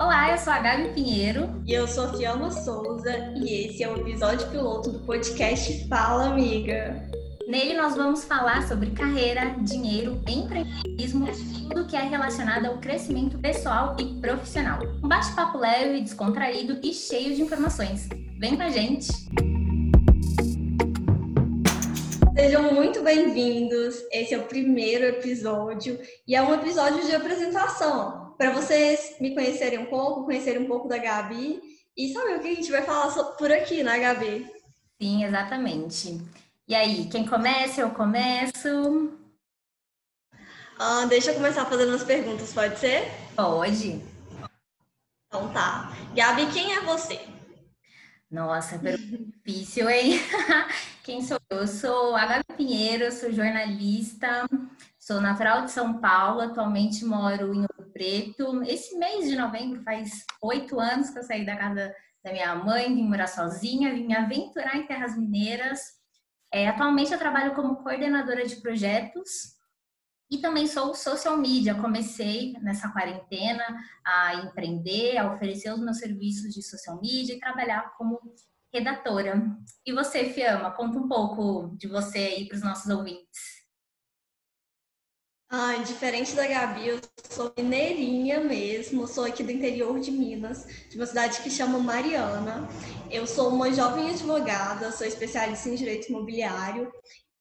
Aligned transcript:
Olá, 0.00 0.30
eu 0.30 0.38
sou 0.38 0.52
a 0.52 0.60
Gabi 0.60 0.90
Pinheiro. 0.90 1.60
E 1.66 1.72
eu 1.72 1.88
sou 1.88 2.04
a 2.04 2.12
Fiamma 2.12 2.52
Souza. 2.52 3.10
E 3.34 3.66
esse 3.66 3.82
é 3.82 3.90
o 3.90 3.96
episódio 3.96 4.48
piloto 4.48 4.92
do 4.92 5.00
podcast 5.00 5.88
Fala 5.88 6.26
Amiga. 6.26 7.10
Nele 7.48 7.74
nós 7.74 7.96
vamos 7.96 8.22
falar 8.22 8.68
sobre 8.68 8.92
carreira, 8.92 9.56
dinheiro, 9.60 10.22
empreendedorismo, 10.28 11.26
tudo 11.68 11.84
que 11.88 11.96
é 11.96 12.02
relacionado 12.02 12.66
ao 12.66 12.78
crescimento 12.78 13.38
pessoal 13.38 13.96
e 13.98 14.20
profissional. 14.20 14.78
Um 15.02 15.08
bate-papo 15.08 15.58
leve, 15.58 16.00
descontraído 16.00 16.78
e 16.80 16.94
cheio 16.94 17.34
de 17.34 17.42
informações. 17.42 18.08
Vem 18.38 18.56
com 18.56 18.62
a 18.62 18.70
gente! 18.70 19.08
Sejam 22.36 22.72
muito 22.72 23.02
bem-vindos. 23.02 23.96
Esse 24.12 24.32
é 24.32 24.38
o 24.38 24.44
primeiro 24.44 25.06
episódio 25.06 25.98
e 26.24 26.36
é 26.36 26.42
um 26.42 26.54
episódio 26.54 27.04
de 27.04 27.16
apresentação 27.16 28.27
para 28.38 28.52
vocês 28.52 29.16
me 29.20 29.34
conhecerem 29.34 29.80
um 29.80 29.86
pouco, 29.86 30.24
conhecerem 30.24 30.62
um 30.62 30.68
pouco 30.68 30.88
da 30.88 30.96
Gabi 30.96 31.60
e 31.96 32.12
saber 32.12 32.36
o 32.36 32.40
que 32.40 32.48
a 32.48 32.54
gente 32.54 32.70
vai 32.70 32.82
falar 32.82 33.12
por 33.34 33.50
aqui, 33.50 33.82
né, 33.82 33.98
Gabi? 33.98 34.48
Sim, 35.02 35.24
exatamente. 35.24 36.22
E 36.68 36.74
aí, 36.74 37.08
quem 37.08 37.26
começa? 37.26 37.80
Eu 37.80 37.90
começo. 37.90 39.12
Ah, 40.78 41.04
deixa 41.06 41.32
eu 41.32 41.34
começar 41.34 41.66
fazendo 41.66 41.92
as 41.94 42.04
perguntas, 42.04 42.52
pode 42.52 42.78
ser? 42.78 43.10
Pode. 43.34 44.00
Então 45.26 45.52
tá. 45.52 45.92
Gabi, 46.14 46.46
quem 46.52 46.76
é 46.76 46.80
você? 46.82 47.20
Nossa, 48.30 48.78
pergunta 48.78 49.24
difícil, 49.24 49.90
hein? 49.90 50.20
Quem 51.02 51.22
sou 51.22 51.40
eu? 51.48 51.60
Eu 51.60 51.66
sou 51.66 52.14
a 52.14 52.26
Gabi 52.26 52.44
Pinheiro, 52.54 53.10
sou 53.10 53.32
jornalista, 53.32 54.46
sou 55.08 55.22
natural 55.22 55.64
de 55.64 55.70
São 55.70 56.02
Paulo, 56.02 56.42
atualmente 56.42 57.02
moro 57.02 57.54
em 57.54 57.60
Ouro 57.60 57.90
Preto. 57.94 58.62
Esse 58.64 58.94
mês 58.98 59.26
de 59.26 59.36
novembro 59.36 59.82
faz 59.82 60.26
oito 60.42 60.78
anos 60.78 61.08
que 61.08 61.18
eu 61.18 61.22
saí 61.22 61.46
da 61.46 61.56
casa 61.56 61.94
da 62.22 62.30
minha 62.30 62.54
mãe, 62.54 62.94
vim 62.94 63.08
morar 63.08 63.26
sozinha, 63.26 63.94
vim 63.94 64.06
me 64.06 64.14
aventurar 64.14 64.76
em 64.76 64.86
terras 64.86 65.16
mineiras. 65.16 65.80
É, 66.52 66.68
atualmente 66.68 67.10
eu 67.10 67.18
trabalho 67.18 67.54
como 67.54 67.76
coordenadora 67.76 68.46
de 68.46 68.56
projetos 68.56 69.56
e 70.30 70.36
também 70.42 70.66
sou 70.66 70.94
social 70.94 71.38
media. 71.38 71.74
Comecei 71.74 72.52
nessa 72.60 72.90
quarentena 72.90 73.64
a 74.04 74.34
empreender, 74.34 75.16
a 75.16 75.32
oferecer 75.32 75.72
os 75.72 75.80
meus 75.80 75.96
serviços 75.96 76.52
de 76.52 76.62
social 76.62 77.00
media 77.00 77.34
e 77.34 77.40
trabalhar 77.40 77.94
como 77.96 78.20
redatora. 78.70 79.56
E 79.86 79.90
você, 79.90 80.26
Fiamma, 80.26 80.70
conta 80.72 80.98
um 80.98 81.08
pouco 81.08 81.74
de 81.78 81.88
você 81.88 82.18
aí 82.18 82.46
para 82.46 82.56
os 82.56 82.62
nossos 82.62 82.90
ouvintes. 82.90 83.57
Ah, 85.50 85.76
diferente 85.78 86.34
da 86.34 86.46
Gabi, 86.46 86.88
eu 86.88 87.00
sou 87.30 87.50
mineirinha 87.56 88.38
mesmo, 88.38 89.08
sou 89.08 89.24
aqui 89.24 89.42
do 89.42 89.50
interior 89.50 89.98
de 89.98 90.10
Minas, 90.10 90.66
de 90.90 90.96
uma 90.96 91.06
cidade 91.06 91.40
que 91.40 91.50
chama 91.50 91.78
Mariana. 91.78 92.68
Eu 93.10 93.26
sou 93.26 93.48
uma 93.48 93.72
jovem 93.72 94.10
advogada, 94.10 94.92
sou 94.92 95.06
especialista 95.06 95.70
em 95.70 95.74
direito 95.74 96.10
imobiliário 96.10 96.92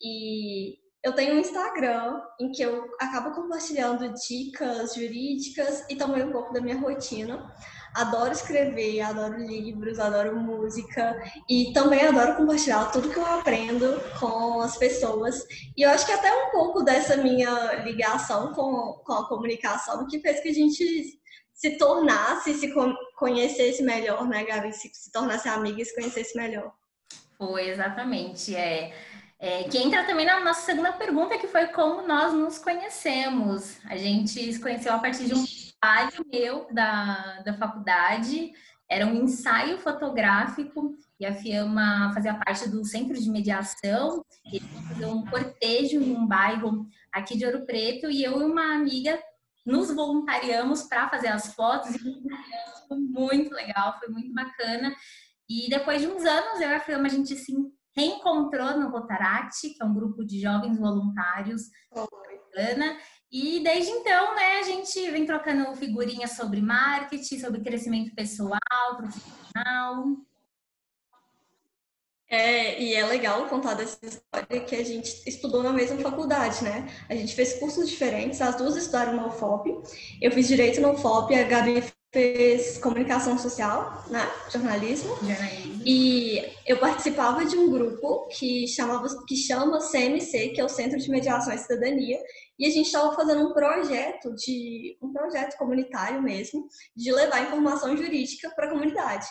e 0.02 0.77
eu 1.03 1.14
tenho 1.14 1.36
um 1.36 1.39
Instagram 1.39 2.22
em 2.39 2.49
que 2.49 2.61
eu 2.61 2.86
acabo 2.97 3.36
compartilhando 3.36 4.14
dicas 4.25 4.95
jurídicas 4.95 5.83
e 5.89 5.95
também 5.97 6.23
um 6.23 6.31
pouco 6.31 6.53
da 6.53 6.61
minha 6.61 6.80
rotina 6.80 7.53
adoro 7.93 8.31
escrever, 8.31 9.02
adoro 9.02 9.38
livros, 9.38 9.99
adoro 9.99 10.35
música 10.35 11.21
e 11.49 11.71
também 11.73 12.05
adoro 12.05 12.35
compartilhar 12.35 12.91
tudo 12.91 13.09
que 13.09 13.17
eu 13.17 13.25
aprendo 13.25 14.02
com 14.19 14.61
as 14.61 14.77
pessoas. 14.77 15.45
E 15.75 15.81
eu 15.81 15.89
acho 15.89 16.05
que 16.05 16.11
até 16.11 16.31
um 16.31 16.52
pouco 16.52 16.83
dessa 16.83 17.17
minha 17.17 17.83
ligação 17.83 18.53
com, 18.53 19.02
com 19.03 19.13
a 19.13 19.27
comunicação 19.27 20.08
que 20.08 20.19
fez 20.19 20.39
que 20.39 20.49
a 20.49 20.53
gente 20.53 21.19
se 21.53 21.77
tornasse, 21.77 22.53
se 22.53 22.71
conhecesse 23.15 23.81
melhor, 23.81 24.27
né, 24.27 24.43
Gabi? 24.43 24.71
Se, 24.71 24.89
se 24.93 25.11
tornasse 25.11 25.49
amiga 25.49 25.81
e 25.81 25.85
se 25.85 25.95
conhecesse 25.95 26.38
melhor. 26.38 26.71
Foi, 27.38 27.69
exatamente. 27.69 28.55
É, 28.55 28.93
é, 29.39 29.63
que 29.63 29.77
entra 29.77 30.03
também 30.03 30.26
na 30.26 30.39
nossa 30.39 30.61
segunda 30.61 30.92
pergunta, 30.93 31.37
que 31.37 31.47
foi 31.47 31.67
como 31.67 32.08
nós 32.08 32.33
nos 32.33 32.58
conhecemos. 32.58 33.77
A 33.86 33.95
gente 33.95 34.53
se 34.53 34.59
conheceu 34.59 34.93
a 34.93 34.99
partir 34.99 35.26
de 35.26 35.36
um 35.36 35.45
trabalho 35.87 36.25
meu 36.31 36.67
da, 36.73 37.42
da 37.45 37.53
faculdade, 37.53 38.52
era 38.89 39.05
um 39.05 39.23
ensaio 39.23 39.77
fotográfico 39.80 40.95
e 41.20 41.25
a 41.25 41.33
Fiamma 41.33 42.11
fazia 42.14 42.33
parte 42.33 42.70
do 42.70 42.83
centro 42.83 43.17
de 43.17 43.30
mediação. 43.30 44.23
Ele 44.45 44.65
fazia 44.87 45.08
um 45.08 45.26
cortejo 45.26 46.02
em 46.02 46.15
um 46.15 46.27
bairro 46.27 46.86
aqui 47.11 47.37
de 47.37 47.45
Ouro 47.45 47.65
Preto 47.65 48.09
e 48.09 48.23
eu 48.23 48.42
e 48.42 48.43
uma 48.43 48.76
amiga 48.76 49.17
nos 49.65 49.93
voluntariamos 49.93 50.83
para 50.83 51.09
fazer 51.09 51.27
as 51.27 51.53
fotos 51.53 51.95
e 51.95 51.99
foi 52.87 52.97
muito 52.97 53.53
legal, 53.53 53.97
foi 53.99 54.09
muito 54.09 54.33
bacana. 54.33 54.93
E 55.49 55.70
depois 55.70 56.02
de 56.02 56.08
uns 56.08 56.26
anos, 56.26 56.59
eu 56.59 56.70
e 56.70 56.73
a 56.73 56.80
Fiamma, 56.80 57.08
a 57.08 57.09
gente 57.09 57.36
se 57.36 57.53
reencontrou 57.95 58.77
no 58.77 58.89
Rotaract, 58.89 59.70
que 59.70 59.81
é 59.81 59.86
um 59.86 59.93
grupo 59.93 60.26
de 60.26 60.39
jovens 60.42 60.77
voluntários. 60.77 61.64
Bacana. 62.58 62.97
E 63.32 63.60
desde 63.61 63.92
então, 63.92 64.36
né, 64.36 64.60
a 64.60 64.64
gente 64.64 65.11
vem 65.11 65.26
trocando 65.26 65.76
figurinhas 65.76 66.32
sobre 66.32 66.61
marketing, 66.61 67.39
sobre 67.39 67.61
crescimento 67.61 68.15
pessoal, 68.15 68.60
profissional. 68.95 70.05
É, 72.30 72.82
e 72.82 72.93
é 72.93 73.05
legal 73.05 73.48
contar 73.48 73.73
dessa 73.73 73.98
história 74.05 74.60
que 74.61 74.76
a 74.76 74.83
gente 74.83 75.23
estudou 75.27 75.64
na 75.64 75.71
mesma 75.71 75.98
faculdade, 75.98 76.61
né? 76.61 76.88
A 77.10 77.15
gente 77.15 77.33
fez 77.33 77.54
cursos 77.54 77.89
diferentes, 77.89 78.42
as 78.42 78.55
duas 78.55 78.76
estudaram 78.76 79.14
no 79.14 79.27
UFOP. 79.27 79.70
Eu 80.21 80.32
fiz 80.32 80.48
direito 80.48 80.82
no 80.82 80.92
UFOP, 80.92 81.33
a 81.33 81.44
Gabi 81.44 81.82
fez 82.17 82.80
comunicação 82.80 83.38
social, 83.38 84.04
né? 84.10 84.28
Jornalismo. 84.52 85.16
E 85.86 86.44
eu 86.66 86.80
participava 86.80 87.45
de 87.45 87.55
um 87.55 87.70
grupo 87.70 88.28
que 88.30 88.67
chamava 88.67 89.08
que 89.28 89.36
chama 89.36 89.78
CMC, 89.78 90.50
que 90.50 90.60
é 90.60 90.66
o 90.66 90.70
Centro 90.70 90.98
de 90.98 91.11
Mediação 91.11 91.54
e 91.54 91.58
Cidadania, 91.60 92.20
e 92.58 92.66
a 92.66 92.72
gente 92.72 92.88
estava 92.88 93.14
fazendo 93.14 93.48
um 93.48 93.54
projeto 93.54 94.33
de 94.33 94.98
um 95.00 95.14
projeto 95.14 95.56
comunitário 95.60 96.20
mesmo, 96.20 96.67
de 96.95 97.11
levar 97.11 97.44
informação 97.44 97.95
jurídica 97.95 98.50
para 98.56 98.66
a 98.66 98.70
comunidade. 98.72 99.27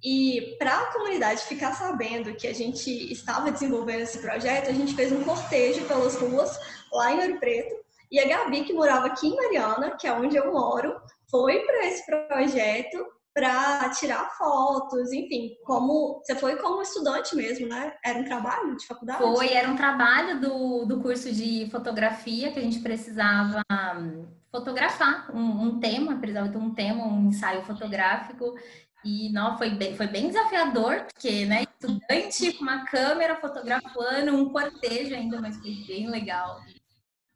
E 0.00 0.54
para 0.60 0.78
a 0.78 0.92
comunidade 0.92 1.42
ficar 1.42 1.74
sabendo 1.74 2.36
que 2.36 2.46
a 2.46 2.54
gente 2.54 2.88
estava 3.12 3.50
desenvolvendo 3.50 4.02
esse 4.02 4.18
projeto, 4.18 4.70
a 4.70 4.72
gente 4.72 4.94
fez 4.94 5.10
um 5.10 5.24
cortejo 5.24 5.84
pelas 5.86 6.14
ruas 6.14 6.56
lá 6.92 7.12
em 7.12 7.20
Ouro 7.20 7.40
Preto. 7.40 7.74
E 8.10 8.18
a 8.18 8.26
Gabi, 8.26 8.64
que 8.64 8.72
morava 8.72 9.06
aqui 9.06 9.28
em 9.28 9.36
Mariana, 9.36 9.96
que 9.96 10.06
é 10.06 10.12
onde 10.12 10.36
eu 10.36 10.52
moro, 10.52 10.96
foi 11.30 11.60
para 11.60 11.86
esse 11.86 12.04
projeto 12.06 13.06
para 13.34 13.88
tirar 13.90 14.30
fotos, 14.36 15.12
enfim, 15.12 15.50
como 15.64 16.20
você 16.24 16.34
foi 16.34 16.56
como 16.56 16.82
estudante 16.82 17.36
mesmo, 17.36 17.68
né? 17.68 17.94
Era 18.04 18.18
um 18.18 18.24
trabalho 18.24 18.76
de 18.76 18.84
faculdade? 18.84 19.20
Foi, 19.20 19.52
era 19.52 19.68
um 19.68 19.76
trabalho 19.76 20.40
do, 20.40 20.84
do 20.86 21.00
curso 21.00 21.30
de 21.32 21.68
fotografia 21.70 22.50
que 22.50 22.58
a 22.58 22.62
gente 22.62 22.80
precisava 22.80 23.62
hum, 23.96 24.26
fotografar 24.50 25.30
um, 25.32 25.62
um 25.62 25.78
tema, 25.78 26.18
precisava 26.18 26.48
ter 26.48 26.58
um 26.58 26.74
tema, 26.74 27.06
um 27.06 27.28
ensaio 27.28 27.62
fotográfico. 27.62 28.56
E 29.04 29.30
não, 29.32 29.56
foi 29.56 29.70
bem, 29.70 29.96
foi 29.96 30.08
bem 30.08 30.26
desafiador, 30.26 31.04
porque, 31.04 31.46
né, 31.46 31.62
estudante 31.62 32.52
com 32.54 32.64
uma 32.64 32.84
câmera 32.86 33.36
fotografando 33.36 34.34
um 34.34 34.50
cortejo 34.50 35.14
ainda, 35.14 35.40
mas 35.40 35.56
foi 35.58 35.70
bem 35.86 36.10
legal. 36.10 36.60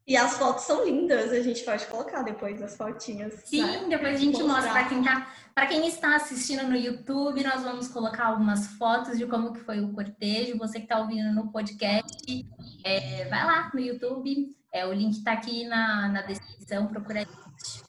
E 0.06 0.16
as 0.16 0.36
fotos 0.36 0.64
são 0.64 0.84
lindas, 0.84 1.30
a 1.30 1.40
gente 1.40 1.62
pode 1.62 1.86
colocar 1.86 2.22
depois 2.22 2.60
as 2.60 2.76
fotinhas. 2.76 3.34
Sim, 3.44 3.62
né? 3.62 3.86
depois 3.88 4.16
a 4.16 4.18
gente 4.18 4.42
mostra 4.42 4.72
para 4.72 4.88
quem 4.88 5.02
tá, 5.02 5.32
para 5.54 5.66
quem 5.66 5.86
está 5.86 6.16
assistindo 6.16 6.66
no 6.66 6.74
YouTube, 6.74 7.44
nós 7.44 7.62
vamos 7.62 7.86
colocar 7.86 8.26
algumas 8.26 8.66
fotos 8.78 9.16
de 9.16 9.26
como 9.26 9.52
que 9.52 9.60
foi 9.60 9.80
o 9.80 9.92
cortejo. 9.92 10.58
Você 10.58 10.78
que 10.78 10.86
está 10.86 10.98
ouvindo 10.98 11.32
no 11.32 11.52
podcast, 11.52 12.46
é, 12.84 13.26
vai 13.26 13.44
lá 13.44 13.70
no 13.72 13.78
YouTube, 13.78 14.56
é, 14.72 14.84
o 14.84 14.92
link 14.92 15.18
está 15.18 15.32
aqui 15.32 15.66
na, 15.66 16.08
na 16.08 16.22
descrição, 16.22 16.88
procura 16.88 17.20
a 17.20 17.24
gente. 17.24 17.82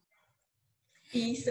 Isso. 1.14 1.50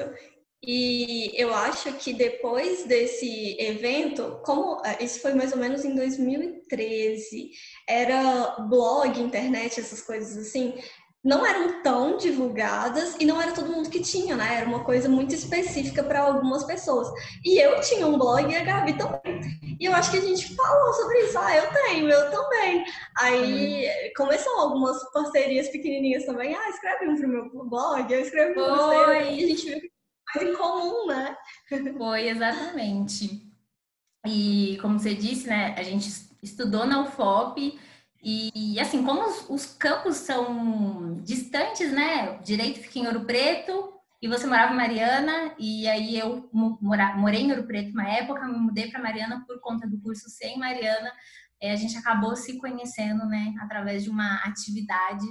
E 0.65 1.33
eu 1.35 1.53
acho 1.53 1.93
que 1.95 2.13
depois 2.13 2.85
desse 2.85 3.57
evento, 3.59 4.41
como 4.45 4.81
é, 4.85 5.03
isso 5.03 5.21
foi 5.21 5.35
mais 5.35 5.53
ou 5.53 5.59
menos 5.59 5.85
em 5.85 5.95
2013, 5.95 7.51
era 7.89 8.57
blog, 8.69 9.21
internet, 9.21 9.81
essas 9.81 10.01
coisas 10.03 10.37
assim, 10.37 10.75
não 11.25 11.47
eram 11.47 11.83
tão 11.83 12.17
divulgadas 12.17 13.17
e 13.19 13.25
não 13.25 13.41
era 13.41 13.53
todo 13.53 13.71
mundo 13.71 13.91
que 13.91 14.01
tinha, 14.01 14.37
né? 14.37 14.57
Era 14.59 14.67
uma 14.67 14.85
coisa 14.85 15.09
muito 15.09 15.35
específica 15.35 16.03
para 16.03 16.21
algumas 16.21 16.65
pessoas. 16.65 17.09
E 17.45 17.59
eu 17.59 17.81
tinha 17.81 18.07
um 18.07 18.19
blog 18.19 18.51
e 18.51 18.57
a 18.57 18.65
Gabi 18.65 18.95
também. 18.95 19.41
E 19.81 19.85
eu 19.85 19.93
acho 19.95 20.11
que 20.11 20.19
a 20.19 20.21
gente 20.21 20.55
falou 20.55 20.93
sobre 20.95 21.21
isso. 21.21 21.39
Ah, 21.39 21.57
eu 21.57 21.71
tenho, 21.73 22.09
eu 22.09 22.31
também. 22.31 22.85
Aí 23.19 23.87
hum. 23.87 24.13
começou 24.17 24.53
algumas 24.59 25.13
parcerias 25.13 25.69
pequenininhas 25.69 26.25
também. 26.25 26.55
Ah, 26.55 26.69
escreve 26.69 27.09
um 27.09 27.17
pro 27.17 27.29
meu 27.29 27.69
blog, 27.69 28.13
eu 28.13 28.21
escrevo 28.21 28.55
pro 28.55 28.65
você. 28.65 29.31
E 29.31 29.45
a 29.45 29.47
gente 29.47 29.69
viu 29.69 29.81
que 29.81 30.02
em 30.41 30.55
comum, 30.55 31.07
né? 31.07 31.37
Foi, 31.97 32.29
exatamente. 32.29 33.53
E 34.27 34.79
como 34.81 34.99
você 34.99 35.15
disse, 35.15 35.49
né, 35.49 35.75
a 35.77 35.83
gente 35.83 36.09
estudou 36.43 36.87
na 36.87 37.03
UFOP 37.03 37.79
e, 38.23 38.79
assim, 38.79 39.05
como 39.05 39.27
os, 39.27 39.51
os 39.51 39.67
campos 39.67 40.17
são 40.17 41.21
distantes, 41.25 41.93
né, 41.93 42.39
direito 42.39 42.81
fica 42.81 43.01
em 43.01 43.07
Ouro 43.07 43.25
Preto, 43.25 43.93
e 44.23 44.29
você 44.29 44.47
morava 44.47 44.73
em 44.73 44.77
Mariana, 44.77 45.53
e 45.59 45.89
aí 45.89 46.17
eu 46.17 46.49
mora, 46.53 47.17
morei 47.17 47.41
em 47.41 47.51
Ouro 47.51 47.65
Preto 47.65 47.91
uma 47.91 48.09
época, 48.09 48.47
me 48.47 48.57
mudei 48.57 48.89
para 48.89 49.03
Mariana 49.03 49.45
por 49.45 49.61
conta 49.61 49.85
do 49.89 50.01
curso 50.01 50.31
C 50.31 50.47
em 50.47 50.59
Mariana. 50.59 51.13
É, 51.61 51.73
a 51.73 51.77
gente 51.77 51.99
acabou 51.99 52.37
se 52.37 52.57
conhecendo, 52.57 53.27
né, 53.27 53.53
através 53.61 54.05
de 54.05 54.11
uma 54.11 54.37
atividade. 54.45 55.27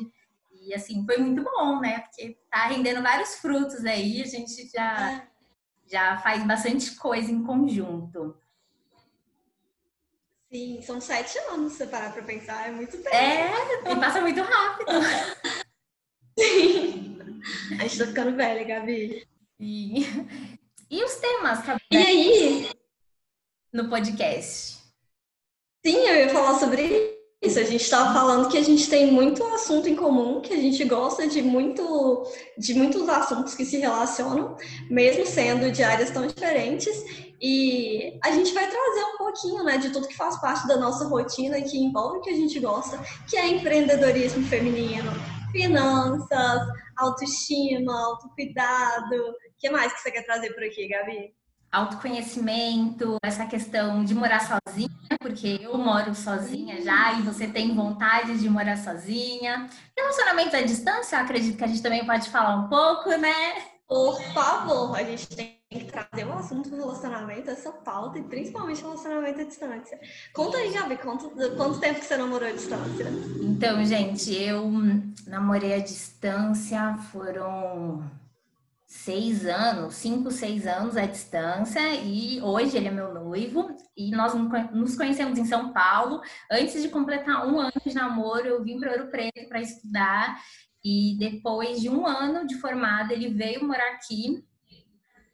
E 0.61 0.75
assim, 0.75 1.03
foi 1.05 1.17
muito 1.17 1.43
bom, 1.43 1.79
né? 1.79 2.01
Porque 2.01 2.37
tá 2.49 2.67
rendendo 2.67 3.01
vários 3.01 3.35
frutos 3.35 3.83
aí, 3.83 4.21
a 4.21 4.25
gente 4.25 4.69
já, 4.69 5.11
é. 5.11 5.27
já 5.87 6.17
faz 6.19 6.45
bastante 6.45 6.95
coisa 6.95 7.31
em 7.31 7.43
conjunto. 7.43 8.37
Sim, 10.51 10.81
são 10.83 11.01
sete 11.01 11.35
anos, 11.49 11.73
se 11.73 11.87
parar 11.87 12.13
pra 12.13 12.21
pensar, 12.21 12.67
é 12.67 12.71
muito 12.71 12.95
tempo. 12.97 13.15
É, 13.15 13.95
passa 13.99 14.21
muito 14.21 14.41
rápido. 14.41 14.91
Sim. 16.37 17.17
A 17.79 17.87
gente 17.87 17.97
tá 17.97 18.05
ficando 18.05 18.37
velha, 18.37 18.63
Gabi. 18.63 19.27
E, 19.59 20.01
e 20.91 21.03
os 21.03 21.15
temas, 21.15 21.65
tá 21.65 21.75
E 21.89 21.97
aí? 21.97 22.69
No 23.73 23.89
podcast. 23.89 24.77
Sim, 25.83 25.97
eu 25.97 26.15
ia 26.15 26.29
falar 26.29 26.59
sobre 26.59 27.20
isso. 27.41 27.59
A 27.59 27.63
gente 27.63 27.81
estava 27.81 28.13
falando 28.13 28.49
que 28.49 28.57
a 28.57 28.63
gente 28.63 28.89
tem 28.89 29.11
muito 29.11 29.43
assunto 29.45 29.89
em 29.89 29.95
comum, 29.95 30.41
que 30.41 30.53
a 30.53 30.57
gente 30.57 30.83
gosta 30.85 31.27
de 31.27 31.41
muito 31.41 32.23
de 32.57 32.73
muitos 32.73 33.09
assuntos 33.09 33.55
que 33.55 33.65
se 33.65 33.77
relacionam, 33.77 34.55
mesmo 34.89 35.25
sendo 35.25 35.71
de 35.71 35.83
áreas 35.83 36.11
tão 36.11 36.27
diferentes. 36.27 36.95
E 37.41 38.19
a 38.23 38.29
gente 38.31 38.53
vai 38.53 38.69
trazer 38.69 39.03
um 39.03 39.17
pouquinho, 39.17 39.63
né, 39.63 39.77
de 39.79 39.89
tudo 39.89 40.07
que 40.07 40.15
faz 40.15 40.39
parte 40.39 40.67
da 40.67 40.77
nossa 40.77 41.07
rotina, 41.07 41.59
que 41.61 41.77
envolve 41.77 42.19
o 42.19 42.21
que 42.21 42.29
a 42.29 42.35
gente 42.35 42.59
gosta, 42.59 42.99
que 43.27 43.35
é 43.35 43.47
empreendedorismo 43.47 44.45
feminino, 44.45 45.11
finanças, 45.51 46.61
autoestima, 46.95 47.99
autocuidado. 48.05 49.15
O 49.15 49.33
que 49.57 49.71
mais 49.71 49.91
que 49.91 50.01
você 50.01 50.11
quer 50.11 50.23
trazer 50.23 50.53
por 50.53 50.63
aqui, 50.63 50.87
Gabi? 50.87 51.33
Autoconhecimento, 51.71 53.15
essa 53.23 53.45
questão 53.45 54.03
de 54.03 54.13
morar 54.13 54.41
sozinha, 54.41 54.89
porque 55.19 55.59
eu 55.61 55.77
moro 55.77 56.13
sozinha 56.13 56.81
já 56.81 57.13
e 57.13 57.21
você 57.21 57.47
tem 57.47 57.73
vontade 57.73 58.37
de 58.37 58.49
morar 58.49 58.77
sozinha. 58.77 59.69
Relacionamento 59.97 60.55
à 60.57 60.61
distância, 60.61 61.17
acredito 61.17 61.57
que 61.57 61.63
a 61.63 61.67
gente 61.67 61.81
também 61.81 62.05
pode 62.05 62.29
falar 62.29 62.57
um 62.57 62.67
pouco, 62.67 63.09
né? 63.11 63.63
Por 63.87 64.21
favor, 64.33 64.95
a 64.95 65.03
gente 65.03 65.27
tem 65.27 65.59
que 65.69 65.85
trazer 65.85 66.25
o 66.25 66.33
assunto 66.33 66.69
do 66.69 66.75
relacionamento, 66.75 67.49
essa 67.49 67.71
pauta, 67.71 68.19
e 68.19 68.23
principalmente 68.23 68.81
relacionamento 68.81 69.41
à 69.41 69.43
distância. 69.43 69.99
Conta 70.33 70.57
aí, 70.57 70.71
Gabi, 70.73 70.97
quanto, 70.97 71.29
quanto 71.29 71.79
tempo 71.79 71.99
que 71.99 72.05
você 72.05 72.17
namorou 72.17 72.49
à 72.49 72.51
distância? 72.51 73.05
Então, 73.41 73.83
gente, 73.85 74.33
eu 74.33 74.69
namorei 75.27 75.73
à 75.73 75.79
distância, 75.79 76.97
foram 77.11 78.03
seis 78.93 79.45
anos, 79.45 79.95
cinco, 79.95 80.29
seis 80.29 80.67
anos 80.67 80.97
à 80.97 81.05
distância, 81.05 81.79
e 82.03 82.41
hoje 82.41 82.75
ele 82.75 82.89
é 82.89 82.91
meu 82.91 83.13
noivo, 83.13 83.73
e 83.95 84.11
nós 84.11 84.33
nos 84.73 84.97
conhecemos 84.97 85.39
em 85.39 85.45
São 85.45 85.71
Paulo. 85.71 86.21
Antes 86.51 86.81
de 86.81 86.89
completar 86.89 87.47
um 87.47 87.57
ano 87.57 87.71
de 87.85 87.93
namoro, 87.93 88.45
eu 88.45 88.61
vim 88.61 88.77
para 88.77 88.91
Ouro 88.91 89.09
Preto 89.09 89.47
para 89.47 89.61
estudar, 89.61 90.37
e 90.83 91.15
depois 91.17 91.79
de 91.79 91.89
um 91.89 92.05
ano 92.05 92.45
de 92.45 92.55
formada, 92.55 93.13
ele 93.13 93.29
veio 93.29 93.65
morar 93.65 93.93
aqui. 93.93 94.43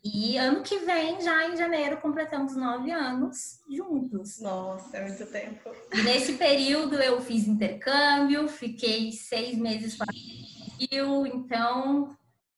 E 0.04 0.38
ano 0.38 0.62
que 0.62 0.77
vem, 0.77 1.19
já 1.19 1.50
em 1.50 1.57
janeiro, 1.57 1.98
completamos 1.98 2.56
nove 2.56 2.92
anos 2.92 3.59
juntos. 3.75 4.39
Nossa, 4.39 4.98
é 4.98 5.07
muito 5.07 5.25
tempo. 5.25 5.71
E 5.94 6.04
nesse 6.04 6.33
período 6.33 6.95
eu 6.95 7.19
fiz 7.21 7.48
intercâmbio, 7.48 8.48
fiquei 8.48 9.12
seis 9.12 9.57
meses 9.57 9.98
fora 9.98 10.12
do 10.13 10.86
Rio, 10.86 11.25
então 11.25 12.15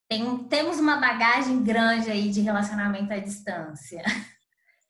tem, 0.09 0.43
temos 0.45 0.79
uma 0.79 0.97
bagagem 0.97 1.63
grande 1.63 2.09
aí 2.09 2.29
de 2.29 2.41
relacionamento 2.41 3.13
à 3.13 3.19
distância. 3.19 4.03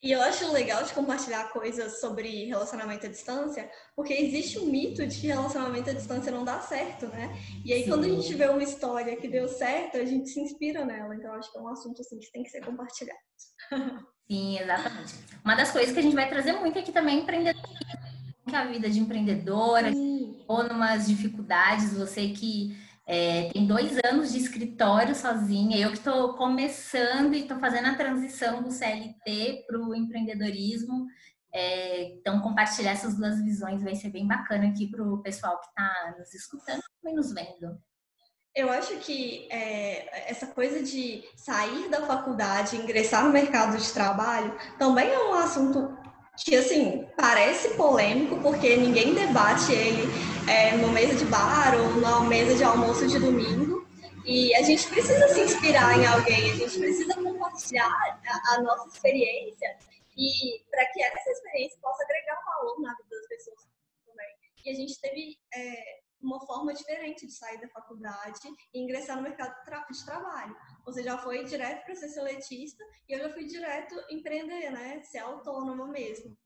E 0.02 0.14
eu 0.14 0.22
acho 0.22 0.50
legal 0.54 0.82
de 0.82 0.94
compartilhar 0.94 1.50
coisas 1.50 2.00
sobre 2.00 2.46
relacionamento 2.46 3.06
à 3.06 3.10
distância, 3.10 3.70
porque 3.94 4.14
existe 4.14 4.58
um 4.58 4.68
mito 4.68 5.06
de 5.06 5.20
que 5.20 5.28
relacionamento 5.28 5.90
à 5.90 5.94
distância 5.94 6.32
não 6.32 6.46
dá 6.46 6.62
certo, 6.62 7.08
né? 7.08 7.38
E 7.66 7.74
aí, 7.74 7.84
Sim. 7.84 7.90
quando 7.90 8.06
a 8.06 8.10
gente 8.10 8.34
vê 8.34 8.48
uma 8.48 8.64
história 8.64 9.18
que 9.18 9.28
deu 9.28 9.50
certo, 9.50 9.98
a 9.98 10.06
gente 10.06 10.30
se 10.30 10.40
inspira 10.40 10.86
nela. 10.86 11.14
Então, 11.14 11.34
acho 11.34 11.52
que 11.52 11.58
é 11.58 11.62
um 11.62 11.68
assunto 11.68 12.00
assim, 12.00 12.18
que 12.18 12.32
tem 12.32 12.44
que 12.44 12.50
ser 12.50 12.64
compartilhado. 12.64 13.20
Sim, 14.26 14.58
exatamente. 14.58 15.16
Uma 15.44 15.56
das 15.56 15.70
coisas 15.70 15.92
que 15.92 16.00
a 16.00 16.04
gente 16.04 16.16
vai 16.16 16.30
trazer 16.30 16.54
muito 16.54 16.80
aqui 16.80 16.94
também 16.94 17.18
é 17.18 17.22
empreendedorismo. 17.22 18.00
A 18.54 18.66
vida 18.66 18.90
de 18.90 19.00
empreendedora, 19.00 19.92
ou 20.48 20.64
numas 20.64 21.08
dificuldades, 21.08 21.94
você 21.94 22.30
que 22.30 22.74
é, 23.12 23.50
tem 23.52 23.66
dois 23.66 23.98
anos 24.06 24.32
de 24.32 24.38
escritório 24.38 25.16
sozinha, 25.16 25.76
eu 25.80 25.90
que 25.90 25.98
estou 25.98 26.36
começando 26.36 27.34
e 27.34 27.40
estou 27.40 27.58
fazendo 27.58 27.88
a 27.88 27.96
transição 27.96 28.62
do 28.62 28.70
CLT 28.70 29.66
para 29.66 29.80
o 29.80 29.96
empreendedorismo. 29.96 31.08
É, 31.52 32.04
então, 32.04 32.40
compartilhar 32.40 32.92
essas 32.92 33.18
duas 33.18 33.44
visões 33.44 33.82
vai 33.82 33.96
ser 33.96 34.12
bem 34.12 34.28
bacana 34.28 34.68
aqui 34.68 34.86
para 34.86 35.04
o 35.04 35.24
pessoal 35.24 35.60
que 35.60 35.66
está 35.66 36.16
nos 36.20 36.32
escutando 36.36 36.84
e 37.04 37.12
nos 37.12 37.34
vendo. 37.34 37.82
Eu 38.54 38.70
acho 38.70 38.96
que 38.98 39.48
é, 39.52 40.30
essa 40.30 40.46
coisa 40.46 40.84
de 40.84 41.24
sair 41.36 41.90
da 41.90 42.06
faculdade, 42.06 42.76
ingressar 42.76 43.26
no 43.26 43.34
mercado 43.34 43.76
de 43.76 43.92
trabalho, 43.92 44.56
também 44.78 45.10
é 45.10 45.20
um 45.20 45.34
assunto 45.34 45.98
que 46.38 46.56
assim 46.56 47.08
parece 47.18 47.70
polêmico 47.76 48.38
porque 48.42 48.76
ninguém 48.76 49.14
debate 49.14 49.72
ele 49.72 50.08
é, 50.50 50.76
no 50.78 50.90
mesa 50.90 51.16
de 51.16 51.26
bar 51.26 51.76
ou 51.76 52.00
na 52.00 52.22
mesa 52.22 52.56
de 52.56 52.64
almoço 52.64 53.08
de 53.08 53.20
domingo 53.20 53.88
e 54.26 54.54
a 54.56 54.62
gente 54.62 54.88
precisa 54.88 55.28
se 55.30 55.42
inspirar 55.42 55.98
em 55.98 56.06
alguém, 56.06 56.52
a 56.52 56.56
gente 56.56 56.80
precisa 56.80 57.16
compartilhar 57.16 57.90
a, 57.90 58.56
a 58.56 58.62
nossa 58.62 58.88
experiência 58.90 59.76
e 60.16 60.64
para 60.70 60.86
que 60.88 61.02
essa 61.02 61.30
experiência 61.32 61.80
possa 61.82 62.04
agregar 62.04 62.40
valor 62.46 62.82
na 62.82 62.94
vida 62.96 63.10
das 63.10 63.28
pessoas 63.28 63.58
também. 64.06 64.28
E 64.66 64.70
a 64.70 64.74
gente 64.76 65.00
teve 65.02 65.38
é, 65.54 66.00
uma 66.22 66.40
forma 66.46 66.74
diferente 66.74 67.26
de 67.26 67.34
sair 67.34 67.60
da 67.60 67.68
faculdade 67.70 68.40
e 68.74 68.82
ingressar 68.82 69.16
no 69.18 69.24
mercado 69.24 69.56
de 69.92 70.06
trabalho. 70.06 70.56
Você 70.86 71.04
já 71.04 71.18
foi 71.18 71.44
direto 71.46 71.86
para 71.86 71.96
ser 71.96 72.10
seletista 72.10 72.84
e 73.08 73.14
eu 73.14 73.20
já 73.20 73.34
fui 73.34 73.46
direto 73.46 73.96
empreender, 74.10 74.72
né? 74.72 75.02
Ser 75.04 75.20
autônoma 75.20 75.88
mesmo. 75.88 76.38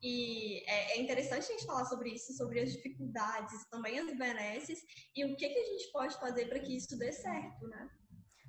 E 0.00 0.62
é, 0.68 0.96
é 0.96 1.00
interessante 1.00 1.44
a 1.44 1.52
gente 1.52 1.66
falar 1.66 1.84
sobre 1.86 2.10
isso, 2.10 2.32
sobre 2.34 2.60
as 2.60 2.72
dificuldades, 2.72 3.64
também 3.68 3.98
as 3.98 4.16
benesses 4.16 4.78
e 5.14 5.24
o 5.24 5.36
que, 5.36 5.48
que 5.48 5.58
a 5.58 5.64
gente 5.64 5.90
pode 5.92 6.18
fazer 6.20 6.46
para 6.46 6.60
que 6.60 6.76
isso 6.76 6.96
dê 6.96 7.10
certo, 7.10 7.66
né? 7.66 7.88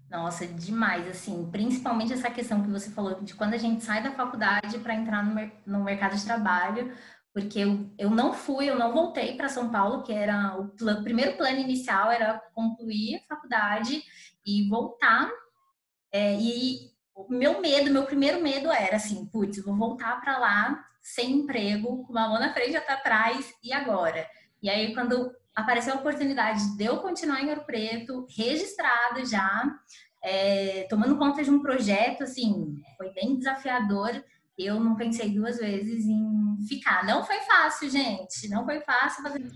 Nossa, 0.10 0.48
demais, 0.48 1.08
assim, 1.08 1.50
principalmente 1.52 2.14
essa 2.14 2.32
questão 2.32 2.64
que 2.64 2.70
você 2.70 2.90
falou 2.90 3.22
de 3.22 3.36
quando 3.36 3.54
a 3.54 3.58
gente 3.58 3.84
sai 3.84 4.02
da 4.02 4.12
faculdade 4.12 4.80
para 4.80 4.96
entrar 4.96 5.24
no, 5.24 5.52
no 5.68 5.84
mercado 5.84 6.16
de 6.16 6.26
trabalho, 6.26 6.92
porque 7.34 7.60
eu, 7.60 7.90
eu 7.98 8.10
não 8.10 8.34
fui, 8.34 8.70
eu 8.70 8.78
não 8.78 8.94
voltei 8.94 9.36
para 9.36 9.50
São 9.50 9.70
Paulo, 9.70 10.04
que 10.04 10.12
era 10.12 10.58
o 10.58 10.70
plan, 10.70 11.04
primeiro 11.04 11.38
plano 11.38 11.60
inicial 11.60 12.12
era 12.12 12.42
concluir 12.54 13.18
a 13.18 13.36
faculdade 13.36 14.04
e 14.46 14.68
voltar. 14.68 15.30
É, 16.12 16.36
e 16.36 16.92
o 17.14 17.28
meu 17.30 17.62
medo, 17.62 17.92
meu 17.92 18.06
primeiro 18.06 18.42
medo 18.42 18.72
era 18.72 18.96
assim, 18.96 19.26
putz, 19.28 19.64
vou 19.64 19.76
voltar 19.76 20.20
para 20.22 20.38
lá 20.40 20.86
sem 21.02 21.32
emprego, 21.32 22.04
com 22.04 22.12
uma 22.12 22.28
mão 22.28 22.40
na 22.40 22.54
frente 22.54 22.74
e 22.74 22.78
outra 22.78 22.96
atrás, 22.96 23.54
e 23.64 23.72
agora? 23.72 24.28
E 24.62 24.70
aí, 24.70 24.94
quando 24.94 25.32
apareceu 25.56 25.94
a 25.94 25.98
oportunidade 25.98 26.78
de 26.78 26.86
eu 26.86 26.98
continuar 26.98 27.42
em 27.42 27.50
Ouro 27.50 27.66
Preto, 27.66 28.28
registrada 28.36 29.26
já, 29.26 29.80
é, 30.22 30.86
tomando 30.90 31.18
conta 31.18 31.44
de 31.44 31.50
um 31.50 31.62
projeto, 31.62 32.24
assim, 32.24 32.76
foi 32.98 33.12
bem 33.12 33.38
desafiador 33.38 34.12
eu 34.60 34.80
não 34.80 34.96
pensei 34.96 35.34
duas 35.34 35.58
vezes 35.58 36.06
em 36.06 36.58
ficar. 36.68 37.06
Não 37.06 37.24
foi 37.24 37.40
fácil, 37.42 37.90
gente. 37.90 38.50
Não 38.50 38.66
foi 38.66 38.82
fácil 38.82 39.24
fazer 39.24 39.40
de 39.40 39.52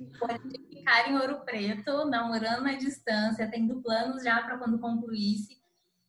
ficar 0.69 1.10
em 1.10 1.17
Ouro 1.17 1.43
Preto, 1.43 2.05
namorando 2.05 2.67
à 2.67 2.75
distância, 2.75 3.50
tendo 3.50 3.81
planos 3.81 4.24
já 4.24 4.41
para 4.41 4.57
quando 4.57 4.79
concluísse. 4.79 5.62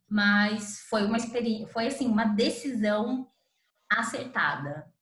Mas 0.09 0.81
foi 0.89 1.05
uma 1.05 1.17
experiência, 1.17 1.67
foi 1.67 1.89
assim, 1.89 2.07
uma 2.07 2.25
decisão 2.25 3.29
acertada 3.91 4.94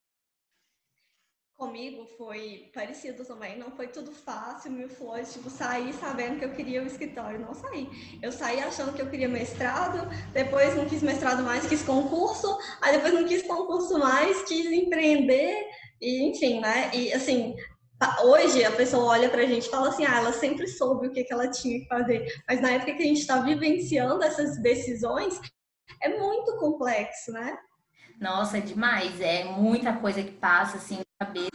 comigo 1.62 2.04
foi 2.18 2.68
parecido 2.74 3.24
também. 3.24 3.56
Não 3.56 3.70
foi 3.70 3.86
tudo 3.86 4.10
fácil, 4.10 4.72
mil 4.72 4.88
flores, 4.88 5.32
tipo, 5.32 5.48
sair 5.48 5.92
sabendo 5.92 6.40
que 6.40 6.44
eu 6.44 6.52
queria 6.52 6.82
o 6.82 6.86
escritório. 6.86 7.38
Não 7.38 7.54
saí. 7.54 7.88
Eu 8.20 8.32
saí 8.32 8.58
achando 8.60 8.92
que 8.92 9.00
eu 9.00 9.08
queria 9.08 9.28
mestrado, 9.28 10.08
depois 10.32 10.74
não 10.74 10.86
quis 10.86 11.02
mestrado 11.02 11.44
mais, 11.44 11.64
quis 11.64 11.82
concurso, 11.82 12.58
aí 12.80 12.96
depois 12.96 13.14
não 13.14 13.24
quis 13.24 13.42
concurso 13.46 13.96
mais, 13.96 14.42
quis 14.42 14.66
empreender, 14.66 15.64
e 16.00 16.28
enfim, 16.28 16.58
né? 16.58 16.90
E 16.92 17.12
assim, 17.12 17.54
hoje 18.24 18.64
a 18.64 18.72
pessoa 18.72 19.04
olha 19.04 19.28
pra 19.28 19.46
gente 19.46 19.66
e 19.66 19.70
fala 19.70 19.90
assim, 19.90 20.04
ah, 20.04 20.18
ela 20.18 20.32
sempre 20.32 20.66
soube 20.66 21.06
o 21.06 21.12
que, 21.12 21.22
que 21.22 21.32
ela 21.32 21.48
tinha 21.48 21.78
que 21.78 21.86
fazer. 21.86 22.42
Mas 22.48 22.60
na 22.60 22.72
época 22.72 22.94
que 22.94 23.02
a 23.04 23.06
gente 23.06 23.20
está 23.20 23.40
vivenciando 23.40 24.24
essas 24.24 24.60
decisões, 24.60 25.40
é 26.00 26.08
muito 26.08 26.56
complexo, 26.56 27.30
né? 27.30 27.56
Nossa, 28.20 28.58
é 28.58 28.60
demais. 28.60 29.20
É 29.20 29.44
muita 29.44 29.92
coisa 29.92 30.22
que 30.22 30.32
passa 30.32 30.76
assim 30.76 31.02
cabeça. 31.24 31.50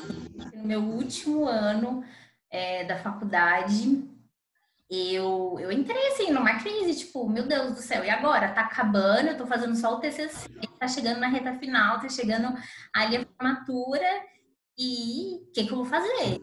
No 0.56 0.64
meu 0.64 0.82
último 0.82 1.46
ano 1.46 2.04
é, 2.50 2.86
da 2.86 2.98
faculdade, 2.98 4.04
eu, 4.90 5.58
eu 5.60 5.72
entrei 5.72 6.08
assim 6.08 6.32
numa 6.32 6.60
crise, 6.60 7.06
tipo, 7.06 7.28
meu 7.30 7.46
Deus 7.46 7.74
do 7.74 7.82
céu, 7.82 8.04
e 8.04 8.10
agora? 8.10 8.54
Tá 8.54 8.62
acabando, 8.62 9.28
eu 9.28 9.38
tô 9.38 9.46
fazendo 9.46 9.76
só 9.76 9.94
o 9.96 10.00
TCC, 10.00 10.48
tá 10.80 10.88
chegando 10.88 11.20
na 11.20 11.28
reta 11.28 11.58
final, 11.60 12.00
tá 12.00 12.08
chegando 12.08 12.58
ali 12.94 13.18
a 13.18 13.26
formatura, 13.26 14.08
e 14.78 15.42
o 15.42 15.52
que, 15.52 15.66
que 15.66 15.72
eu 15.72 15.78
vou 15.78 15.86
fazer? 15.86 16.42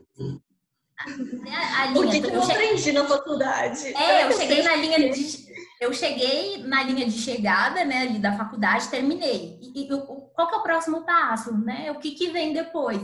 A, 0.98 1.82
a 1.82 1.86
linha, 1.86 2.00
o 2.00 2.10
que, 2.10 2.20
que 2.20 2.26
eu, 2.26 2.34
eu 2.34 2.42
aprendi 2.42 2.92
na 2.92 3.04
faculdade? 3.04 3.94
É, 3.96 4.26
eu 4.26 4.32
cheguei 4.32 4.62
na 4.62 4.76
linha 4.76 5.10
de 5.10 5.53
eu 5.80 5.92
cheguei 5.92 6.58
na 6.64 6.82
linha 6.82 7.06
de 7.06 7.18
chegada, 7.18 7.84
né, 7.84 8.02
ali 8.02 8.18
da 8.18 8.36
faculdade, 8.36 8.88
terminei. 8.88 9.58
E, 9.60 9.84
e 9.84 9.88
qual 9.88 10.48
que 10.48 10.54
é 10.54 10.58
o 10.58 10.62
próximo 10.62 11.04
passo, 11.04 11.56
né? 11.58 11.90
O 11.90 11.98
que, 11.98 12.12
que 12.12 12.30
vem 12.30 12.52
depois? 12.52 13.02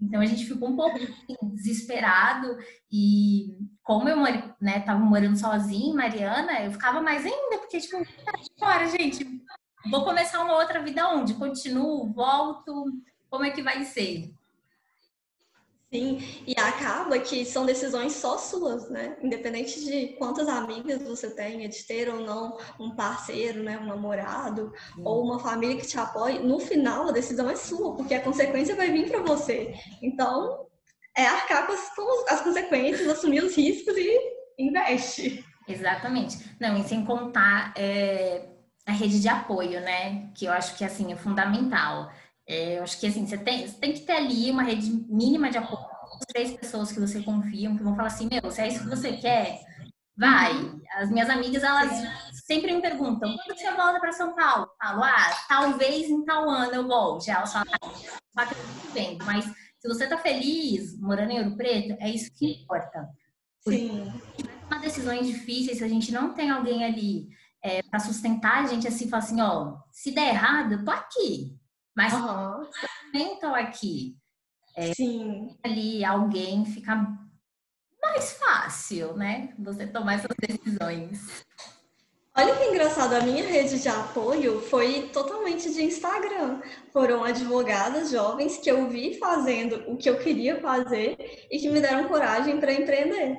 Então 0.00 0.20
a 0.20 0.26
gente 0.26 0.46
ficou 0.46 0.68
um 0.70 0.76
pouco 0.76 0.96
assim, 0.96 1.36
desesperado 1.54 2.56
e 2.90 3.58
como 3.82 4.08
eu 4.08 4.16
né, 4.60 4.80
tava 4.80 5.00
morando 5.00 5.36
sozinha, 5.36 5.94
Mariana, 5.94 6.64
eu 6.64 6.72
ficava 6.72 7.02
mais 7.02 7.24
ainda, 7.24 7.58
porque 7.58 7.78
tipo, 7.78 7.96
agora, 8.60 8.86
gente, 8.86 9.26
vou 9.90 10.04
começar 10.04 10.42
uma 10.42 10.56
outra 10.56 10.82
vida 10.82 11.06
onde? 11.08 11.34
Continuo, 11.34 12.10
volto, 12.12 12.86
como 13.28 13.44
é 13.44 13.50
que 13.50 13.62
vai 13.62 13.84
ser? 13.84 14.32
Sim, 15.92 16.20
e 16.46 16.54
acaba 16.56 17.18
que 17.18 17.44
são 17.44 17.66
decisões 17.66 18.12
só 18.12 18.38
suas, 18.38 18.88
né? 18.88 19.16
Independente 19.20 19.84
de 19.84 20.14
quantas 20.18 20.48
amigas 20.48 21.02
você 21.02 21.28
tenha, 21.30 21.68
de 21.68 21.82
ter 21.82 22.08
ou 22.08 22.20
não 22.20 22.56
um 22.78 22.94
parceiro, 22.94 23.64
né? 23.64 23.76
um 23.76 23.86
namorado, 23.86 24.72
Sim. 24.94 25.02
ou 25.04 25.24
uma 25.24 25.40
família 25.40 25.76
que 25.76 25.86
te 25.86 25.98
apoie, 25.98 26.38
no 26.38 26.60
final 26.60 27.08
a 27.08 27.12
decisão 27.12 27.50
é 27.50 27.56
sua, 27.56 27.96
porque 27.96 28.14
a 28.14 28.22
consequência 28.22 28.76
vai 28.76 28.92
vir 28.92 29.10
para 29.10 29.20
você. 29.20 29.74
Então, 30.00 30.68
é 31.16 31.26
arcar 31.26 31.66
com 31.66 31.72
as, 31.72 31.94
com 31.94 32.24
as 32.28 32.40
consequências, 32.40 33.08
assumir 33.08 33.42
os 33.42 33.56
riscos 33.56 33.96
e 33.96 34.16
investe. 34.60 35.44
Exatamente. 35.66 36.38
Não, 36.60 36.78
e 36.78 36.84
sem 36.84 37.04
contar 37.04 37.74
é, 37.76 38.48
a 38.86 38.92
rede 38.92 39.20
de 39.20 39.28
apoio, 39.28 39.80
né? 39.80 40.30
Que 40.36 40.44
eu 40.44 40.52
acho 40.52 40.76
que 40.78 40.84
assim 40.84 41.12
é 41.12 41.16
fundamental. 41.16 42.10
É, 42.50 42.78
eu 42.78 42.82
acho 42.82 42.98
que 42.98 43.06
assim, 43.06 43.24
você 43.24 43.38
tem, 43.38 43.64
você 43.64 43.78
tem 43.78 43.92
que 43.92 44.00
ter 44.00 44.14
ali 44.14 44.50
uma 44.50 44.64
rede 44.64 44.90
mínima 45.08 45.52
de 45.52 45.58
apoio, 45.58 45.86
três 46.26 46.50
pessoas 46.50 46.90
que 46.90 46.98
você 46.98 47.22
confia, 47.22 47.70
que 47.70 47.82
vão 47.84 47.94
falar 47.94 48.08
assim, 48.08 48.28
meu, 48.28 48.50
se 48.50 48.60
é 48.60 48.66
isso 48.66 48.82
que 48.82 48.88
você 48.88 49.12
quer, 49.18 49.60
vai. 50.18 50.50
As 50.96 51.08
minhas 51.12 51.30
amigas, 51.30 51.62
elas 51.62 51.92
sempre 52.44 52.74
me 52.74 52.82
perguntam, 52.82 53.36
quando 53.36 53.56
você 53.56 53.70
volta 53.70 54.00
para 54.00 54.10
São 54.10 54.34
Paulo? 54.34 54.64
Eu 54.64 54.76
falo, 54.88 55.04
ah, 55.04 55.30
talvez 55.48 56.10
em 56.10 56.24
tal 56.24 56.50
ano 56.50 56.74
eu 56.74 56.88
volte. 56.88 57.30
Elas 57.30 57.52
falam, 57.52 57.68
ah, 57.72 57.88
só 57.88 58.46
que 58.46 58.54
eu 58.58 58.92
vendo, 58.92 59.24
mas 59.24 59.44
se 59.44 59.86
você 59.86 60.08
tá 60.08 60.18
feliz 60.18 60.98
morando 60.98 61.30
em 61.30 61.38
Ouro 61.38 61.56
Preto, 61.56 61.96
é 62.00 62.10
isso 62.10 62.32
que 62.32 62.64
importa. 62.64 63.08
Sim. 63.60 64.12
Uma 64.66 64.80
decisões 64.80 65.24
difíceis, 65.24 65.78
se 65.78 65.84
a 65.84 65.88
gente 65.88 66.10
não 66.10 66.34
tem 66.34 66.50
alguém 66.50 66.84
ali 66.84 67.28
é, 67.62 67.80
para 67.80 68.00
sustentar 68.00 68.64
a 68.64 68.66
gente 68.66 68.88
assim, 68.88 69.08
fala 69.08 69.22
assim, 69.22 69.40
ó, 69.40 69.76
se 69.92 70.10
der 70.10 70.30
errado, 70.30 70.72
eu 70.72 70.84
tô 70.84 70.90
aqui. 70.90 71.59
Mas 71.96 72.12
uhum. 72.12 72.66
estou 73.14 73.54
aqui. 73.54 74.16
É, 74.76 74.94
Sim. 74.94 75.56
Ali 75.64 76.04
alguém 76.04 76.64
fica 76.64 77.06
mais 78.00 78.32
fácil, 78.32 79.14
né? 79.16 79.54
Você 79.58 79.86
tomar 79.86 80.14
essas 80.14 80.34
decisões. 80.38 81.44
Olha 82.36 82.56
que 82.56 82.64
engraçado, 82.64 83.12
a 83.14 83.20
minha 83.20 83.44
rede 83.44 83.82
de 83.82 83.88
apoio 83.88 84.60
foi 84.62 85.10
totalmente 85.12 85.70
de 85.74 85.82
Instagram. 85.82 86.62
Foram 86.92 87.24
advogadas 87.24 88.10
jovens 88.10 88.56
que 88.56 88.70
eu 88.70 88.88
vi 88.88 89.18
fazendo 89.18 89.84
o 89.90 89.96
que 89.96 90.08
eu 90.08 90.16
queria 90.16 90.60
fazer 90.60 91.16
e 91.50 91.58
que 91.58 91.68
me 91.68 91.80
deram 91.80 92.08
coragem 92.08 92.58
para 92.58 92.72
empreender. 92.72 93.36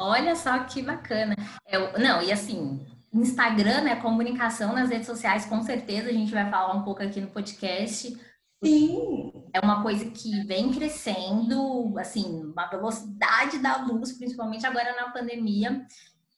Olha 0.00 0.34
só 0.34 0.60
que 0.64 0.82
bacana. 0.82 1.36
Eu, 1.68 1.92
não, 1.98 2.22
e 2.22 2.32
assim, 2.32 2.84
Instagram, 3.12 3.82
né? 3.82 3.96
Comunicação 3.96 4.72
nas 4.72 4.90
redes 4.90 5.06
sociais, 5.06 5.44
com 5.44 5.62
certeza 5.62 6.08
a 6.08 6.12
gente 6.12 6.32
vai 6.32 6.48
falar 6.50 6.74
um 6.74 6.82
pouco 6.82 7.02
aqui 7.02 7.20
no 7.20 7.28
podcast. 7.28 8.16
Sim. 8.64 9.32
É 9.52 9.60
uma 9.60 9.82
coisa 9.82 10.04
que 10.10 10.44
vem 10.44 10.72
crescendo, 10.72 11.98
assim, 11.98 12.44
uma 12.44 12.66
velocidade 12.66 13.58
da 13.58 13.84
luz, 13.84 14.12
principalmente 14.12 14.64
agora 14.64 14.94
na 14.94 15.10
pandemia. 15.10 15.84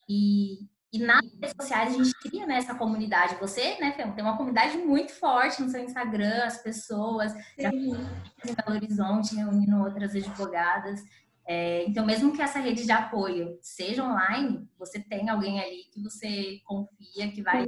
E, 0.09 0.67
e 0.93 0.99
nas 0.99 1.23
redes 1.23 1.53
sociais 1.61 1.95
a 1.95 1.99
gente 2.03 2.15
cria 2.19 2.47
né, 2.47 2.57
essa 2.57 2.75
comunidade. 2.75 3.37
Você, 3.37 3.79
né, 3.79 3.93
Fê, 3.93 4.07
tem 4.11 4.25
uma 4.25 4.37
comunidade 4.37 4.79
muito 4.79 5.13
forte 5.13 5.63
no 5.63 5.69
seu 5.69 5.85
Instagram, 5.85 6.45
as 6.45 6.59
pessoas, 6.59 7.33
já 7.59 7.69
em 7.71 7.93
Belo 7.93 8.77
Horizonte, 8.77 9.37
reunindo 9.37 9.77
outras 9.79 10.15
advogadas. 10.15 11.03
É, 11.47 11.85
então, 11.87 12.07
mesmo 12.07 12.33
que 12.33 12.41
essa 12.41 12.59
rede 12.59 12.85
de 12.85 12.93
apoio 12.93 13.59
seja 13.61 14.03
online, 14.03 14.67
você 14.79 14.99
tem 14.99 15.29
alguém 15.29 15.61
ali 15.61 15.85
que 15.93 16.03
você 16.03 16.61
confia 16.65 17.31
que 17.31 17.43
vai 17.43 17.67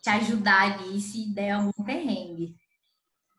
te 0.00 0.08
ajudar 0.08 0.78
ali 0.78 1.00
se 1.00 1.28
der 1.34 1.52
algum 1.52 1.84
perrengue. 1.84 2.54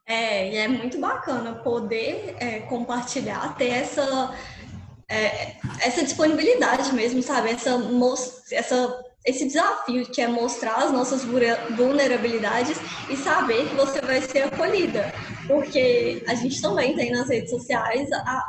É, 0.06 0.53
e 0.53 0.56
é 0.58 0.67
muito 0.67 1.00
bacana 1.00 1.56
poder 1.56 2.36
é, 2.39 2.60
compartilhar, 2.62 3.56
ter 3.58 3.70
essa, 3.70 4.34
é, 5.10 5.56
essa 5.82 6.03
disponibilidade 6.03 6.94
mesmo, 6.94 7.22
sabe? 7.22 7.50
Essa, 7.50 7.77
essa, 8.51 9.06
esse 9.25 9.46
desafio 9.46 10.06
que 10.10 10.22
é 10.22 10.27
mostrar 10.27 10.75
as 10.75 10.91
nossas 10.91 11.24
vulnerabilidades 11.24 12.77
e 13.10 13.15
saber 13.15 13.70
que 13.70 13.75
você 13.75 14.01
vai 14.01 14.22
ser 14.22 14.44
acolhida. 14.44 15.13
Porque 15.46 16.24
a 16.27 16.36
gente 16.36 16.62
também 16.62 16.96
tem 16.96 17.12
nas 17.12 17.29
redes 17.29 17.50
sociais 17.50 18.10
a, 18.12 18.46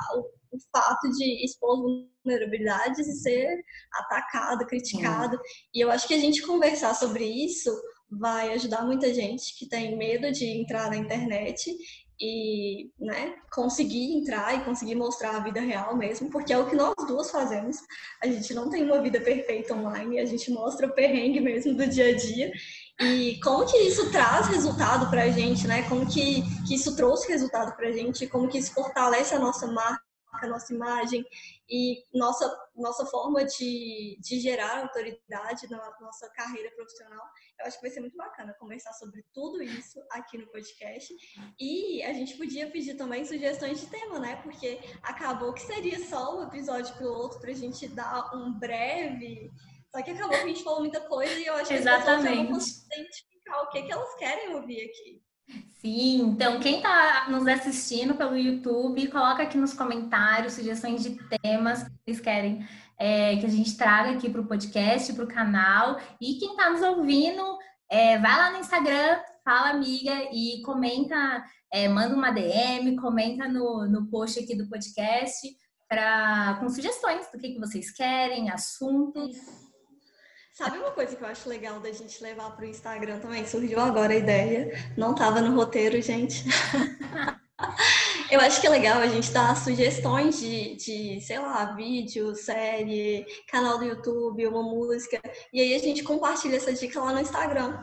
o 0.59 0.79
fato 0.79 1.09
de 1.11 1.45
expor 1.45 1.81
vulnerabilidades 2.25 3.07
e 3.07 3.15
ser 3.21 3.65
atacado, 3.93 4.67
criticado. 4.67 5.37
Uhum. 5.37 5.43
E 5.75 5.81
eu 5.81 5.91
acho 5.91 6.07
que 6.07 6.15
a 6.15 6.19
gente 6.19 6.43
conversar 6.43 6.95
sobre 6.95 7.25
isso 7.25 7.71
vai 8.11 8.53
ajudar 8.55 8.83
muita 8.83 9.13
gente 9.13 9.57
que 9.59 9.69
tem 9.69 9.97
medo 9.97 10.33
de 10.33 10.45
entrar 10.45 10.91
na 10.91 10.97
internet 10.97 11.71
e 12.21 12.91
né, 12.99 13.37
conseguir 13.53 14.13
entrar 14.17 14.55
e 14.57 14.65
conseguir 14.65 14.97
mostrar 14.97 15.37
a 15.37 15.41
vida 15.41 15.61
real 15.61 15.97
mesmo, 15.97 16.29
porque 16.31 16.53
é 16.53 16.59
o 16.59 16.69
que 16.69 16.75
nós 16.75 16.95
duas 17.07 17.31
fazemos. 17.31 17.77
A 18.23 18.27
gente 18.27 18.53
não 18.55 18.69
tem 18.69 18.83
uma 18.83 19.01
vida 19.01 19.21
perfeita 19.21 19.75
online, 19.75 20.19
a 20.19 20.25
gente 20.25 20.51
mostra 20.51 20.89
o 20.89 20.95
perrengue 20.95 21.41
mesmo 21.41 21.75
do 21.75 21.87
dia 21.87 22.09
a 22.09 22.17
dia. 22.17 22.51
E 23.01 23.39
como 23.41 23.65
que 23.65 23.77
isso 23.79 24.11
traz 24.11 24.49
resultado 24.49 25.09
para 25.09 25.25
a 25.25 25.31
gente, 25.31 25.69
né? 25.69 25.89
Como 25.89 26.05
que, 26.07 26.43
que 26.67 26.75
isso 26.75 26.97
trouxe 26.97 27.29
resultado 27.29 27.77
para 27.77 27.89
a 27.89 27.93
gente, 27.93 28.27
como 28.27 28.49
que 28.49 28.59
isso 28.59 28.75
fortalece 28.75 29.35
a 29.35 29.39
nossa 29.39 29.69
marca 29.69 30.08
a 30.47 30.49
nossa 30.49 30.73
imagem 30.73 31.25
e 31.69 32.05
nossa, 32.15 32.49
nossa 32.75 33.05
forma 33.07 33.45
de, 33.45 34.19
de 34.21 34.41
gerar 34.41 34.83
autoridade 34.83 35.69
na 35.71 35.79
nossa 36.01 36.29
carreira 36.31 36.71
profissional. 36.73 37.25
Eu 37.59 37.67
acho 37.67 37.77
que 37.77 37.83
vai 37.83 37.91
ser 37.91 38.01
muito 38.01 38.17
bacana 38.17 38.57
conversar 38.59 38.93
sobre 38.95 39.25
tudo 39.33 39.63
isso 39.63 40.01
aqui 40.11 40.39
no 40.39 40.47
podcast. 40.47 41.15
E 41.59 42.03
a 42.03 42.13
gente 42.13 42.37
podia 42.37 42.71
pedir 42.71 42.95
também 42.95 43.25
sugestões 43.25 43.81
de 43.81 43.87
tema, 43.87 44.19
né? 44.19 44.37
Porque 44.43 44.81
acabou 45.03 45.53
que 45.53 45.63
seria 45.63 45.99
só 46.07 46.39
um 46.39 46.45
episódio 46.45 46.97
piloto 46.97 47.39
para 47.41 47.51
a 47.51 47.55
gente 47.55 47.89
dar 47.89 48.35
um 48.35 48.53
breve. 48.59 49.51
Só 49.95 50.03
que 50.03 50.11
acabou 50.11 50.37
que 50.37 50.45
a 50.45 50.49
gente 50.49 50.65
falou 50.65 50.81
muita 50.81 51.01
coisa 51.01 51.35
e 51.35 51.47
eu 51.47 51.55
acho 51.55 51.69
que 51.69 51.75
Exatamente. 51.75 52.29
as 52.29 52.47
pessoas 52.47 52.87
vão 52.89 52.99
identificar 52.99 53.63
o 53.63 53.69
que, 53.71 53.83
que 53.83 53.93
elas 53.93 54.15
querem 54.17 54.55
ouvir 54.55 54.83
aqui. 54.83 55.28
Sim, 55.89 56.21
então 56.21 56.61
quem 56.61 56.77
está 56.77 57.29
nos 57.31 57.47
assistindo 57.47 58.15
pelo 58.15 58.37
YouTube, 58.37 59.09
coloca 59.09 59.43
aqui 59.43 59.57
nos 59.57 59.73
comentários 59.73 60.53
sugestões 60.53 61.03
de 61.03 61.19
temas 61.41 61.83
que 61.83 61.91
vocês 62.05 62.21
querem 62.21 62.69
é, 62.99 63.37
que 63.37 63.47
a 63.47 63.49
gente 63.49 63.75
traga 63.75 64.11
aqui 64.11 64.29
para 64.29 64.43
o 64.43 64.47
podcast, 64.47 65.11
para 65.15 65.25
o 65.25 65.29
canal. 65.29 65.99
E 66.21 66.35
quem 66.35 66.51
está 66.51 66.69
nos 66.69 66.83
ouvindo, 66.83 67.43
é, 67.89 68.19
vai 68.19 68.37
lá 68.37 68.51
no 68.51 68.59
Instagram, 68.59 69.19
fala 69.43 69.71
amiga 69.71 70.13
e 70.31 70.61
comenta, 70.63 71.43
é, 71.73 71.89
manda 71.89 72.15
uma 72.15 72.33
DM, 72.33 72.95
comenta 72.97 73.49
no, 73.49 73.89
no 73.89 74.11
post 74.11 74.39
aqui 74.41 74.55
do 74.55 74.69
podcast 74.69 75.49
pra, 75.89 76.59
com 76.61 76.69
sugestões 76.69 77.31
do 77.33 77.39
que, 77.39 77.55
que 77.55 77.59
vocês 77.59 77.91
querem, 77.91 78.51
assuntos. 78.51 79.39
Sabe 80.59 80.77
uma 80.77 80.91
coisa 80.91 81.15
que 81.15 81.23
eu 81.23 81.29
acho 81.29 81.49
legal 81.49 81.79
da 81.79 81.93
gente 81.93 82.21
levar 82.21 82.51
para 82.51 82.65
o 82.65 82.69
Instagram 82.69 83.21
também? 83.21 83.47
Surgiu 83.47 83.79
agora 83.79 84.13
a 84.13 84.17
ideia, 84.17 84.77
não 84.97 85.13
estava 85.13 85.41
no 85.41 85.55
roteiro, 85.55 86.03
gente. 86.03 86.45
eu 88.29 88.41
acho 88.41 88.61
que 88.61 88.67
é 88.67 88.71
legal 88.71 88.99
a 88.99 89.07
gente 89.07 89.31
dar 89.31 89.57
sugestões 89.57 90.41
de, 90.41 90.75
de, 90.75 91.21
sei 91.21 91.39
lá, 91.39 91.77
vídeo, 91.77 92.35
série, 92.35 93.25
canal 93.47 93.79
do 93.79 93.85
YouTube, 93.85 94.49
uma 94.49 94.65
música. 94.65 95.23
E 95.53 95.61
aí 95.61 95.75
a 95.77 95.79
gente 95.79 96.03
compartilha 96.03 96.57
essa 96.57 96.73
dica 96.73 97.01
lá 97.01 97.13
no 97.13 97.21
Instagram. 97.21 97.79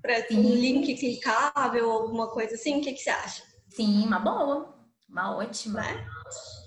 Para 0.00 0.24
um 0.30 0.54
link 0.54 0.94
clicável 0.94 1.88
ou 1.88 2.02
alguma 2.02 2.28
coisa 2.28 2.54
assim. 2.54 2.78
O 2.78 2.80
que, 2.80 2.92
que 2.92 3.00
você 3.00 3.10
acha? 3.10 3.42
Sim, 3.70 4.06
uma 4.06 4.20
boa. 4.20 4.72
Uma 5.08 5.36
ótima. 5.36 5.80
Né? 5.80 6.06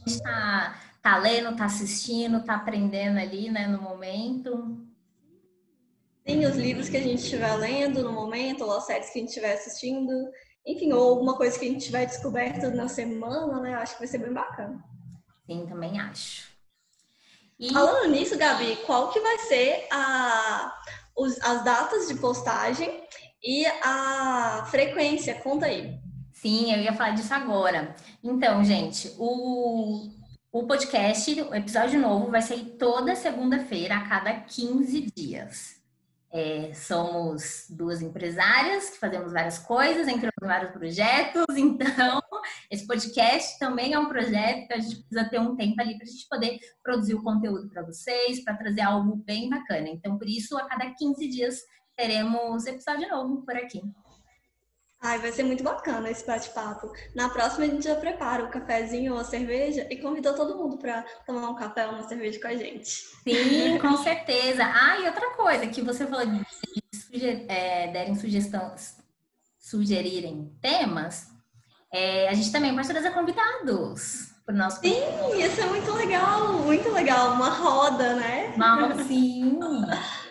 A 0.05 0.09
gente 0.09 0.21
tá, 0.21 0.81
tá 1.01 1.17
lendo, 1.19 1.55
tá 1.55 1.63
assistindo, 1.63 2.43
tá 2.43 2.55
aprendendo 2.55 3.17
ali, 3.17 3.49
né, 3.49 3.65
no 3.65 3.81
momento. 3.81 4.91
Sim, 6.25 6.45
os 6.45 6.55
livros 6.55 6.87
que 6.87 6.97
a 6.97 7.01
gente 7.01 7.21
estiver 7.21 7.53
lendo 7.55 8.01
no 8.01 8.13
momento, 8.13 8.63
ou 8.63 8.77
as 8.77 8.85
séries 8.85 9.09
que 9.09 9.19
a 9.19 9.21
gente 9.21 9.29
estiver 9.29 9.53
assistindo, 9.53 10.11
enfim, 10.65 10.93
ou 10.93 11.09
alguma 11.09 11.35
coisa 11.35 11.59
que 11.59 11.65
a 11.65 11.69
gente 11.69 11.85
tiver 11.85 12.05
descoberto 12.05 12.69
na 12.71 12.87
semana, 12.87 13.59
né? 13.59 13.75
Acho 13.75 13.93
que 13.93 13.99
vai 13.99 14.07
ser 14.07 14.19
bem 14.19 14.31
bacana. 14.31 14.81
Sim, 15.45 15.65
também 15.67 15.99
acho. 15.99 16.47
E... 17.59 17.73
Falando 17.73 18.09
nisso, 18.09 18.37
Gabi, 18.37 18.77
qual 18.85 19.11
que 19.11 19.19
vai 19.19 19.37
ser 19.39 19.85
a, 19.91 20.73
os, 21.15 21.39
as 21.41 21.63
datas 21.65 22.07
de 22.07 22.15
postagem 22.15 23.03
e 23.43 23.65
a 23.83 24.65
frequência? 24.71 25.35
Conta 25.35 25.65
aí. 25.65 25.99
Sim, 26.31 26.73
eu 26.73 26.79
ia 26.79 26.93
falar 26.93 27.11
disso 27.11 27.33
agora. 27.33 27.95
Então, 28.23 28.63
gente, 28.63 29.13
o, 29.17 30.09
o 30.51 30.65
podcast, 30.65 31.41
o 31.41 31.53
episódio 31.53 31.99
novo, 31.99 32.31
vai 32.31 32.41
sair 32.41 32.63
toda 32.77 33.15
segunda-feira, 33.15 33.97
a 33.97 34.07
cada 34.07 34.33
15 34.33 35.11
dias. 35.15 35.82
É, 36.35 36.73
somos 36.73 37.67
duas 37.69 38.01
empresárias 38.01 38.89
que 38.89 38.97
fazemos 38.97 39.31
várias 39.31 39.59
coisas, 39.59 40.07
entramos 40.07 40.33
em 40.41 40.47
vários 40.47 40.71
projetos, 40.71 41.45
então 41.55 42.19
esse 42.71 42.87
podcast 42.87 43.59
também 43.59 43.93
é 43.93 43.99
um 43.99 44.09
projeto 44.09 44.67
que 44.67 44.73
a 44.73 44.79
gente 44.79 44.95
precisa 45.03 45.29
ter 45.29 45.39
um 45.39 45.55
tempo 45.55 45.79
ali 45.79 45.95
para 45.95 46.07
a 46.07 46.09
gente 46.09 46.27
poder 46.27 46.59
produzir 46.81 47.13
o 47.13 47.21
conteúdo 47.21 47.69
para 47.69 47.83
vocês, 47.83 48.43
para 48.43 48.57
trazer 48.57 48.81
algo 48.81 49.15
bem 49.17 49.47
bacana. 49.47 49.89
Então, 49.89 50.17
por 50.17 50.27
isso, 50.27 50.57
a 50.57 50.65
cada 50.65 50.89
15 50.89 51.27
dias 51.27 51.59
teremos 51.95 52.65
episódio 52.65 53.07
novo 53.09 53.45
por 53.45 53.55
aqui. 53.55 53.79
Ai, 55.03 55.19
vai 55.19 55.33
ser 55.33 55.43
muito 55.43 55.61
bacana 55.61 56.09
esse 56.09 56.25
bate-papo. 56.25 56.89
Na 57.13 57.27
próxima 57.27 57.65
a 57.65 57.67
gente 57.67 57.83
já 57.83 57.93
prepara 57.93 58.45
o 58.45 58.47
um 58.47 58.49
cafezinho 58.49 59.13
ou 59.13 59.19
a 59.19 59.25
cerveja 59.25 59.85
e 59.89 59.97
convida 59.97 60.31
todo 60.31 60.57
mundo 60.57 60.77
para 60.77 61.03
tomar 61.25 61.49
um 61.49 61.55
café 61.55 61.85
ou 61.87 61.95
uma 61.95 62.07
cerveja 62.07 62.39
com 62.39 62.47
a 62.47 62.55
gente. 62.55 62.89
Sim, 62.89 63.77
com 63.79 63.97
certeza. 63.97 64.63
Ah, 64.63 64.97
e 64.99 65.05
outra 65.05 65.31
coisa 65.31 65.67
que 65.67 65.81
você 65.81 66.07
falou 66.07 66.25
de 66.25 66.41
suger, 66.95 67.45
é, 67.49 67.91
derem 67.91 68.15
sugestões, 68.15 68.95
sugerirem 69.59 70.57
temas, 70.61 71.27
é, 71.91 72.29
a 72.29 72.33
gente 72.33 72.53
também 72.53 72.73
pode 72.73 72.87
trazer 72.87 73.11
convidados 73.11 74.31
para 74.45 74.55
o 74.55 74.57
nosso 74.57 74.79
Sim, 74.79 75.03
isso 75.37 75.59
é 75.59 75.65
muito 75.65 75.91
legal, 75.91 76.53
muito 76.59 76.89
legal. 76.93 77.33
Uma 77.33 77.49
roda, 77.49 78.15
né? 78.15 78.53
Uma, 78.55 79.03
sim 79.03 79.59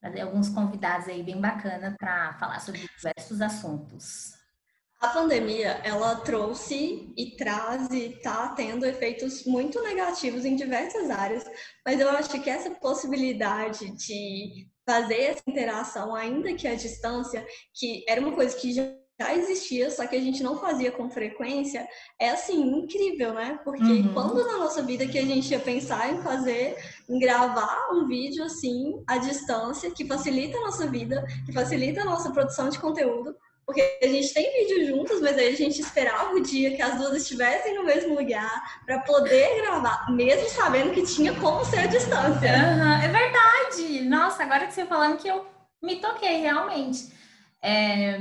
trazer 0.00 0.22
alguns 0.22 0.48
convidados 0.48 1.08
aí 1.08 1.22
bem 1.22 1.40
bacana 1.40 1.94
para 1.98 2.34
falar 2.38 2.60
sobre 2.60 2.80
diversos 2.80 3.40
assuntos. 3.40 4.40
A 5.00 5.08
pandemia, 5.08 5.80
ela 5.82 6.16
trouxe 6.16 7.12
e 7.16 7.34
traz 7.36 7.90
e 7.90 8.12
está 8.12 8.48
tendo 8.50 8.84
efeitos 8.84 9.44
muito 9.44 9.82
negativos 9.82 10.44
em 10.44 10.56
diversas 10.56 11.08
áreas, 11.08 11.44
mas 11.86 11.98
eu 11.98 12.10
acho 12.10 12.28
que 12.28 12.50
essa 12.50 12.70
possibilidade 12.72 13.90
de 13.92 14.68
fazer 14.86 15.20
essa 15.22 15.42
interação, 15.46 16.14
ainda 16.14 16.52
que 16.52 16.68
à 16.68 16.74
distância, 16.74 17.46
que 17.72 18.04
era 18.06 18.20
uma 18.20 18.34
coisa 18.34 18.54
que 18.56 18.74
já 18.74 18.82
já 19.20 19.34
existia, 19.34 19.90
só 19.90 20.06
que 20.06 20.16
a 20.16 20.20
gente 20.20 20.42
não 20.42 20.58
fazia 20.58 20.90
com 20.90 21.10
frequência, 21.10 21.86
é 22.18 22.30
assim, 22.30 22.58
incrível, 22.78 23.34
né? 23.34 23.60
Porque 23.62 23.82
uhum. 23.82 24.14
quando 24.14 24.46
na 24.46 24.56
nossa 24.56 24.82
vida 24.82 25.06
que 25.06 25.18
a 25.18 25.24
gente 25.24 25.50
ia 25.50 25.60
pensar 25.60 26.10
em 26.10 26.22
fazer, 26.22 26.78
em 27.06 27.18
gravar 27.18 27.90
um 27.92 28.06
vídeo 28.06 28.42
assim, 28.42 29.02
à 29.06 29.18
distância, 29.18 29.90
que 29.90 30.06
facilita 30.06 30.56
a 30.56 30.62
nossa 30.62 30.86
vida, 30.86 31.22
que 31.44 31.52
facilita 31.52 32.00
a 32.00 32.04
nossa 32.06 32.30
produção 32.30 32.70
de 32.70 32.78
conteúdo, 32.78 33.36
porque 33.66 33.98
a 34.02 34.06
gente 34.06 34.32
tem 34.32 34.66
vídeo 34.66 34.86
juntos, 34.86 35.20
mas 35.20 35.36
aí 35.36 35.48
a 35.48 35.56
gente 35.56 35.80
esperava 35.82 36.34
o 36.34 36.42
dia 36.42 36.74
que 36.74 36.80
as 36.80 36.96
duas 36.96 37.14
estivessem 37.14 37.74
no 37.74 37.84
mesmo 37.84 38.14
lugar 38.14 38.80
para 38.86 39.00
poder 39.00 39.62
gravar, 39.62 40.10
mesmo 40.10 40.48
sabendo 40.48 40.92
que 40.92 41.02
tinha 41.02 41.34
como 41.34 41.62
ser 41.66 41.80
a 41.80 41.86
distância. 41.86 42.50
Uhum, 42.50 43.02
é 43.02 43.08
verdade! 43.08 44.08
Nossa, 44.08 44.42
agora 44.42 44.66
que 44.66 44.72
você 44.72 44.86
falando 44.86 45.18
que 45.18 45.28
eu 45.28 45.46
me 45.82 45.96
toquei 45.96 46.40
realmente. 46.40 47.12
É, 47.62 48.18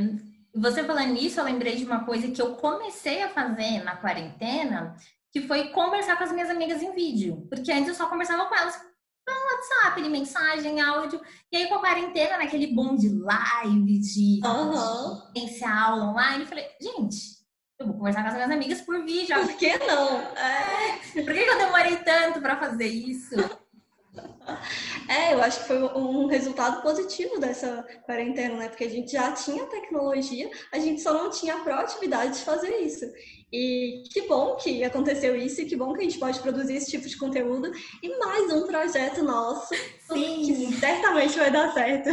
você 0.53 0.83
falando 0.83 1.13
nisso, 1.13 1.39
eu 1.39 1.43
lembrei 1.43 1.75
de 1.75 1.85
uma 1.85 2.03
coisa 2.03 2.29
que 2.29 2.41
eu 2.41 2.55
comecei 2.55 3.21
a 3.23 3.29
fazer 3.29 3.83
na 3.83 3.95
quarentena, 3.95 4.95
que 5.31 5.41
foi 5.41 5.69
conversar 5.69 6.17
com 6.17 6.23
as 6.23 6.31
minhas 6.31 6.49
amigas 6.49 6.81
em 6.81 6.93
vídeo. 6.93 7.45
Porque 7.49 7.71
antes 7.71 7.89
eu 7.89 7.95
só 7.95 8.07
conversava 8.07 8.45
com 8.45 8.55
elas 8.55 8.79
pelo 9.25 9.45
WhatsApp, 9.45 10.01
de 10.01 10.09
mensagem, 10.09 10.81
áudio. 10.81 11.21
E 11.51 11.57
aí, 11.57 11.67
com 11.67 11.75
a 11.75 11.79
quarentena, 11.79 12.37
naquele 12.37 12.67
boom 12.67 12.95
de 12.95 13.09
live, 13.09 13.99
de 13.99 14.41
uhum. 14.43 15.69
aula 15.71 16.11
online, 16.11 16.43
eu 16.43 16.47
falei, 16.47 16.65
gente, 16.81 17.39
eu 17.79 17.87
vou 17.87 17.95
conversar 17.95 18.23
com 18.23 18.29
as 18.29 18.33
minhas 18.33 18.51
amigas 18.51 18.81
por 18.81 19.03
vídeo. 19.05 19.39
Por 19.39 19.53
que 19.55 19.77
não? 19.77 20.19
É. 20.19 20.99
Por 21.13 21.33
que 21.33 21.39
eu 21.39 21.57
demorei 21.57 21.97
tanto 21.97 22.41
para 22.41 22.57
fazer 22.57 22.87
isso? 22.87 23.35
É, 25.09 25.33
eu 25.33 25.41
acho 25.41 25.61
que 25.61 25.67
foi 25.67 25.81
um 25.81 26.27
resultado 26.27 26.83
positivo 26.83 27.39
dessa 27.39 27.83
quarentena, 28.03 28.55
né? 28.55 28.69
Porque 28.69 28.83
a 28.83 28.89
gente 28.89 29.11
já 29.11 29.31
tinha 29.31 29.65
tecnologia, 29.65 30.47
a 30.71 30.77
gente 30.77 31.01
só 31.01 31.11
não 31.11 31.31
tinha 31.31 31.55
a 31.55 31.61
proatividade 31.61 32.37
de 32.37 32.45
fazer 32.45 32.77
isso. 32.77 33.05
E 33.51 34.03
que 34.13 34.27
bom 34.27 34.55
que 34.55 34.83
aconteceu 34.83 35.35
isso, 35.35 35.61
e 35.61 35.65
que 35.65 35.75
bom 35.75 35.93
que 35.93 36.01
a 36.01 36.03
gente 36.03 36.19
pode 36.19 36.39
produzir 36.39 36.75
esse 36.75 36.91
tipo 36.91 37.07
de 37.07 37.17
conteúdo. 37.17 37.71
E 38.03 38.19
mais 38.19 38.53
um 38.53 38.67
projeto 38.67 39.23
nosso, 39.23 39.73
Sim. 40.13 40.43
que 40.45 40.73
certamente 40.79 41.35
vai 41.39 41.49
dar 41.49 41.73
certo. 41.73 42.11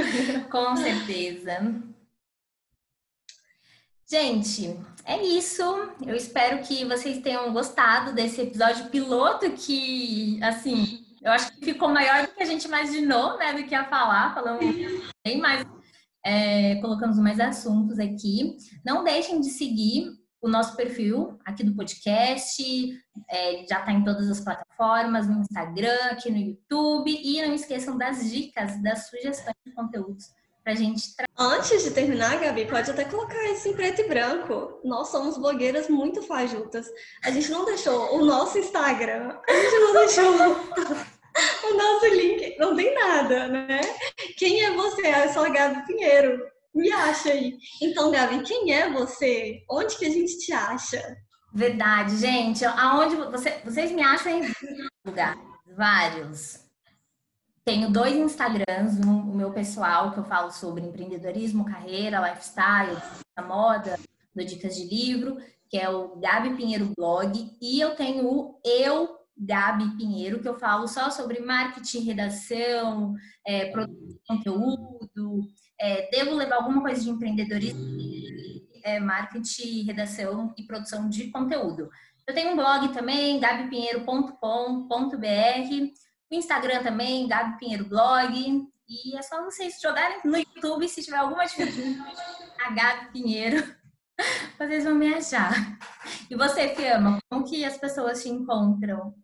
Com 0.51 0.75
certeza. 0.77 1.75
Gente, 4.09 4.75
é 5.05 5.23
isso. 5.23 5.63
Eu 6.07 6.15
espero 6.15 6.63
que 6.63 6.83
vocês 6.87 7.19
tenham 7.19 7.53
gostado 7.53 8.15
desse 8.15 8.41
episódio 8.41 8.87
piloto 8.87 9.51
que, 9.51 10.43
assim, 10.43 11.05
eu 11.23 11.33
acho 11.33 11.53
que 11.53 11.65
ficou 11.65 11.89
maior 11.89 12.27
do 12.27 12.33
que 12.33 12.43
a 12.43 12.47
gente 12.47 12.65
imaginou, 12.65 13.39
né? 13.39 13.53
Do 13.53 13.65
que 13.65 13.75
a 13.75 13.85
falar, 13.85 14.35
falando 14.35 14.61
bem 15.25 15.39
mais, 15.39 15.65
é, 16.25 16.77
colocamos 16.77 17.19
mais 17.19 17.41
assuntos 17.41 17.99
aqui. 17.99 18.57
Não 18.85 19.05
deixem 19.05 19.41
de 19.41 19.51
seguir 19.51 20.11
o 20.41 20.49
nosso 20.49 20.77
perfil 20.77 21.39
aqui 21.45 21.65
do 21.65 21.75
podcast, 21.75 22.63
é, 23.29 23.67
já 23.67 23.81
está 23.81 23.93
em 23.93 24.05
todas 24.05 24.31
as 24.31 24.41
plataformas, 24.41 25.27
no 25.27 25.41
Instagram, 25.41 25.99
aqui 26.11 26.31
no 26.31 26.37
YouTube, 26.37 27.11
e 27.11 27.43
não 27.43 27.55
esqueçam 27.55 27.97
das 27.97 28.31
dicas, 28.31 28.81
das 28.83 29.09
sugestões 29.09 29.57
de 29.65 29.73
conteúdos 29.73 30.27
gente. 30.75 31.15
Antes 31.39 31.85
de 31.85 31.91
terminar, 31.93 32.41
Gabi, 32.41 32.67
pode 32.67 32.91
até 32.91 33.05
colocar 33.05 33.45
isso 33.51 33.69
em 33.69 33.75
preto 33.75 34.01
e 34.01 34.09
branco. 34.09 34.81
Nós 34.85 35.09
somos 35.09 35.39
blogueiras 35.39 35.89
muito 35.89 36.23
fajutas. 36.23 36.87
A 37.25 37.31
gente 37.31 37.51
não 37.51 37.65
deixou 37.65 38.17
o 38.17 38.25
nosso 38.25 38.59
Instagram, 38.59 39.39
a 39.49 39.53
gente 39.53 39.79
não 39.79 39.93
deixou 39.93 40.25
o 41.71 41.75
nosso 41.75 42.07
link 42.07 42.57
não 42.59 42.75
tem 42.75 42.95
nada, 42.95 43.49
né? 43.49 43.81
Quem 44.37 44.65
é 44.65 44.73
você? 44.73 45.07
Ah, 45.07 45.27
eu 45.27 45.33
sou 45.33 45.45
a 45.45 45.49
Gabi 45.49 45.87
Pinheiro. 45.87 46.41
Me 46.75 46.91
acha 46.93 47.31
aí. 47.31 47.57
Então, 47.83 48.11
Gabi, 48.11 48.43
quem 48.43 48.73
é 48.73 48.91
você? 48.91 49.63
Onde 49.71 49.97
que 49.97 50.07
a 50.07 50.11
gente 50.11 50.39
te 50.39 50.53
acha? 50.53 51.17
Verdade, 51.55 52.17
gente. 52.19 52.65
Aonde 52.65 53.17
você, 53.17 53.61
vocês 53.65 53.91
me 53.93 54.03
acham 54.03 54.33
em 54.33 54.53
lugares, 55.07 55.41
vários. 55.75 56.66
Tenho 57.67 57.91
dois 57.91 58.15
Instagrams, 58.15 59.05
um, 59.05 59.33
o 59.33 59.35
meu 59.35 59.53
pessoal, 59.53 60.13
que 60.13 60.19
eu 60.19 60.25
falo 60.25 60.53
sobre 60.53 60.87
empreendedorismo, 60.87 61.65
carreira, 61.65 62.21
lifestyle, 62.21 62.97
moda, 63.45 63.99
do 64.33 64.45
dicas 64.45 64.77
de 64.77 64.85
livro, 64.85 65.37
que 65.69 65.77
é 65.77 65.91
o 65.91 66.15
Gabi 66.15 66.55
Pinheiro 66.55 66.93
Blog, 66.97 67.51
e 67.61 67.81
eu 67.81 67.97
tenho 67.97 68.25
o 68.25 68.61
Eu 68.65 69.19
Gabi 69.37 69.97
Pinheiro, 69.97 70.41
que 70.41 70.47
eu 70.47 70.57
falo 70.61 70.87
só 70.87 71.11
sobre 71.11 71.41
marketing, 71.41 72.05
redação, 72.05 73.17
é, 73.45 73.65
de 73.65 74.21
conteúdo, 74.29 75.41
é, 75.81 76.09
devo 76.09 76.37
levar 76.37 76.59
alguma 76.59 76.81
coisa 76.81 77.03
de 77.03 77.11
empreendedorismo, 77.11 77.99
é, 78.85 79.01
marketing, 79.01 79.83
redação 79.83 80.55
e 80.57 80.63
produção 80.63 81.09
de 81.09 81.33
conteúdo. 81.33 81.91
Eu 82.29 82.33
tenho 82.33 82.53
um 82.53 82.57
blog 82.57 82.93
também, 82.93 83.41
gabipinheiro.com.br, 83.41 86.07
Instagram 86.31 86.83
também, 86.83 87.29
Gabi 87.29 87.59
Pinheiro 87.59 87.85
Blog, 87.85 88.67
e 88.89 89.17
é 89.17 89.23
só 89.23 89.45
vocês 89.45 89.79
jogarem 89.81 90.19
no 90.25 90.37
YouTube 90.37 90.89
se 90.89 91.03
tiver 91.03 91.19
alguma 91.19 91.45
dificuldade, 91.45 91.99
a 92.65 92.71
Gabi 92.71 93.13
Pinheiro, 93.13 93.75
vocês 94.59 94.85
vão 94.85 94.95
me 94.95 95.15
achar. 95.15 95.79
E 96.31 96.35
você, 96.35 96.75
Fiamma, 96.75 97.19
como 97.31 97.45
que 97.45 97.63
as 97.65 97.77
pessoas 97.77 98.23
te 98.23 98.29
encontram? 98.29 99.15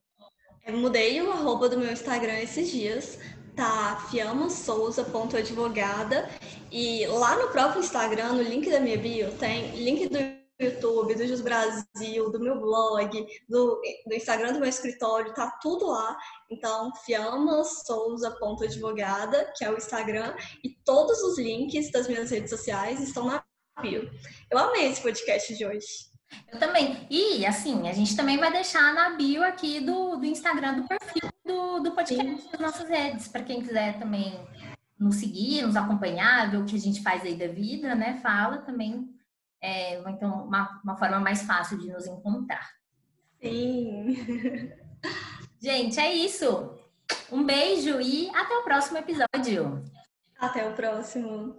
Eu 0.64 0.78
mudei 0.78 1.20
o 1.20 1.32
arroba 1.32 1.68
do 1.68 1.76
meu 1.78 1.92
Instagram 1.92 2.38
esses 2.38 2.70
dias, 2.70 3.18
tá 3.56 4.06
fiamosouza.advogada 4.10 6.30
e 6.70 7.04
lá 7.06 7.34
no 7.36 7.48
próprio 7.48 7.80
Instagram, 7.80 8.34
no 8.34 8.42
link 8.42 8.70
da 8.70 8.78
minha 8.78 8.96
bio, 8.96 9.32
tem 9.38 9.74
link 9.76 10.08
do 10.08 10.41
YouTube, 10.62 11.14
do 11.14 11.26
Jus 11.26 11.40
Brasil, 11.40 12.30
do 12.30 12.40
meu 12.40 12.60
blog, 12.60 13.26
do, 13.48 13.80
do 14.06 14.14
Instagram 14.14 14.52
do 14.52 14.60
meu 14.60 14.68
escritório, 14.68 15.32
tá 15.34 15.50
tudo 15.62 15.86
lá. 15.86 16.18
Então, 16.50 16.92
fiamasouza.advogada, 17.04 19.50
que 19.56 19.64
é 19.64 19.70
o 19.70 19.76
Instagram, 19.76 20.36
e 20.62 20.70
todos 20.84 21.22
os 21.22 21.38
links 21.38 21.90
das 21.90 22.06
minhas 22.08 22.30
redes 22.30 22.50
sociais 22.50 23.00
estão 23.00 23.24
na 23.26 23.42
bio. 23.80 24.10
Eu 24.50 24.58
amei 24.58 24.86
esse 24.86 25.00
podcast 25.00 25.56
de 25.56 25.64
hoje. 25.64 26.12
Eu 26.50 26.58
também. 26.58 27.06
E, 27.10 27.44
assim, 27.46 27.88
a 27.88 27.92
gente 27.92 28.16
também 28.16 28.38
vai 28.38 28.52
deixar 28.52 28.94
na 28.94 29.10
bio 29.10 29.42
aqui 29.42 29.80
do, 29.80 30.16
do 30.16 30.26
Instagram, 30.26 30.80
do 30.80 30.88
perfil 30.88 31.30
do, 31.44 31.80
do 31.80 31.92
podcast 31.92 32.50
das 32.50 32.60
nossas 32.60 32.88
redes, 32.88 33.28
para 33.28 33.42
quem 33.42 33.60
quiser 33.60 33.98
também 33.98 34.40
nos 34.98 35.16
seguir, 35.16 35.62
nos 35.62 35.76
acompanhar, 35.76 36.50
ver 36.50 36.58
o 36.58 36.64
que 36.64 36.76
a 36.76 36.80
gente 36.80 37.02
faz 37.02 37.22
aí 37.22 37.34
da 37.34 37.48
vida, 37.48 37.94
né? 37.94 38.20
Fala 38.22 38.58
também. 38.58 39.08
É, 39.62 39.98
então, 40.10 40.44
uma, 40.44 40.80
uma 40.82 40.96
forma 40.96 41.20
mais 41.20 41.42
fácil 41.42 41.78
de 41.78 41.90
nos 41.90 42.06
encontrar. 42.06 42.68
Sim. 43.40 44.16
Gente, 45.60 46.00
é 46.00 46.12
isso. 46.12 46.76
Um 47.30 47.44
beijo 47.44 48.00
e 48.00 48.28
até 48.30 48.58
o 48.58 48.64
próximo 48.64 48.98
episódio. 48.98 49.84
Até 50.36 50.68
o 50.68 50.74
próximo. 50.74 51.56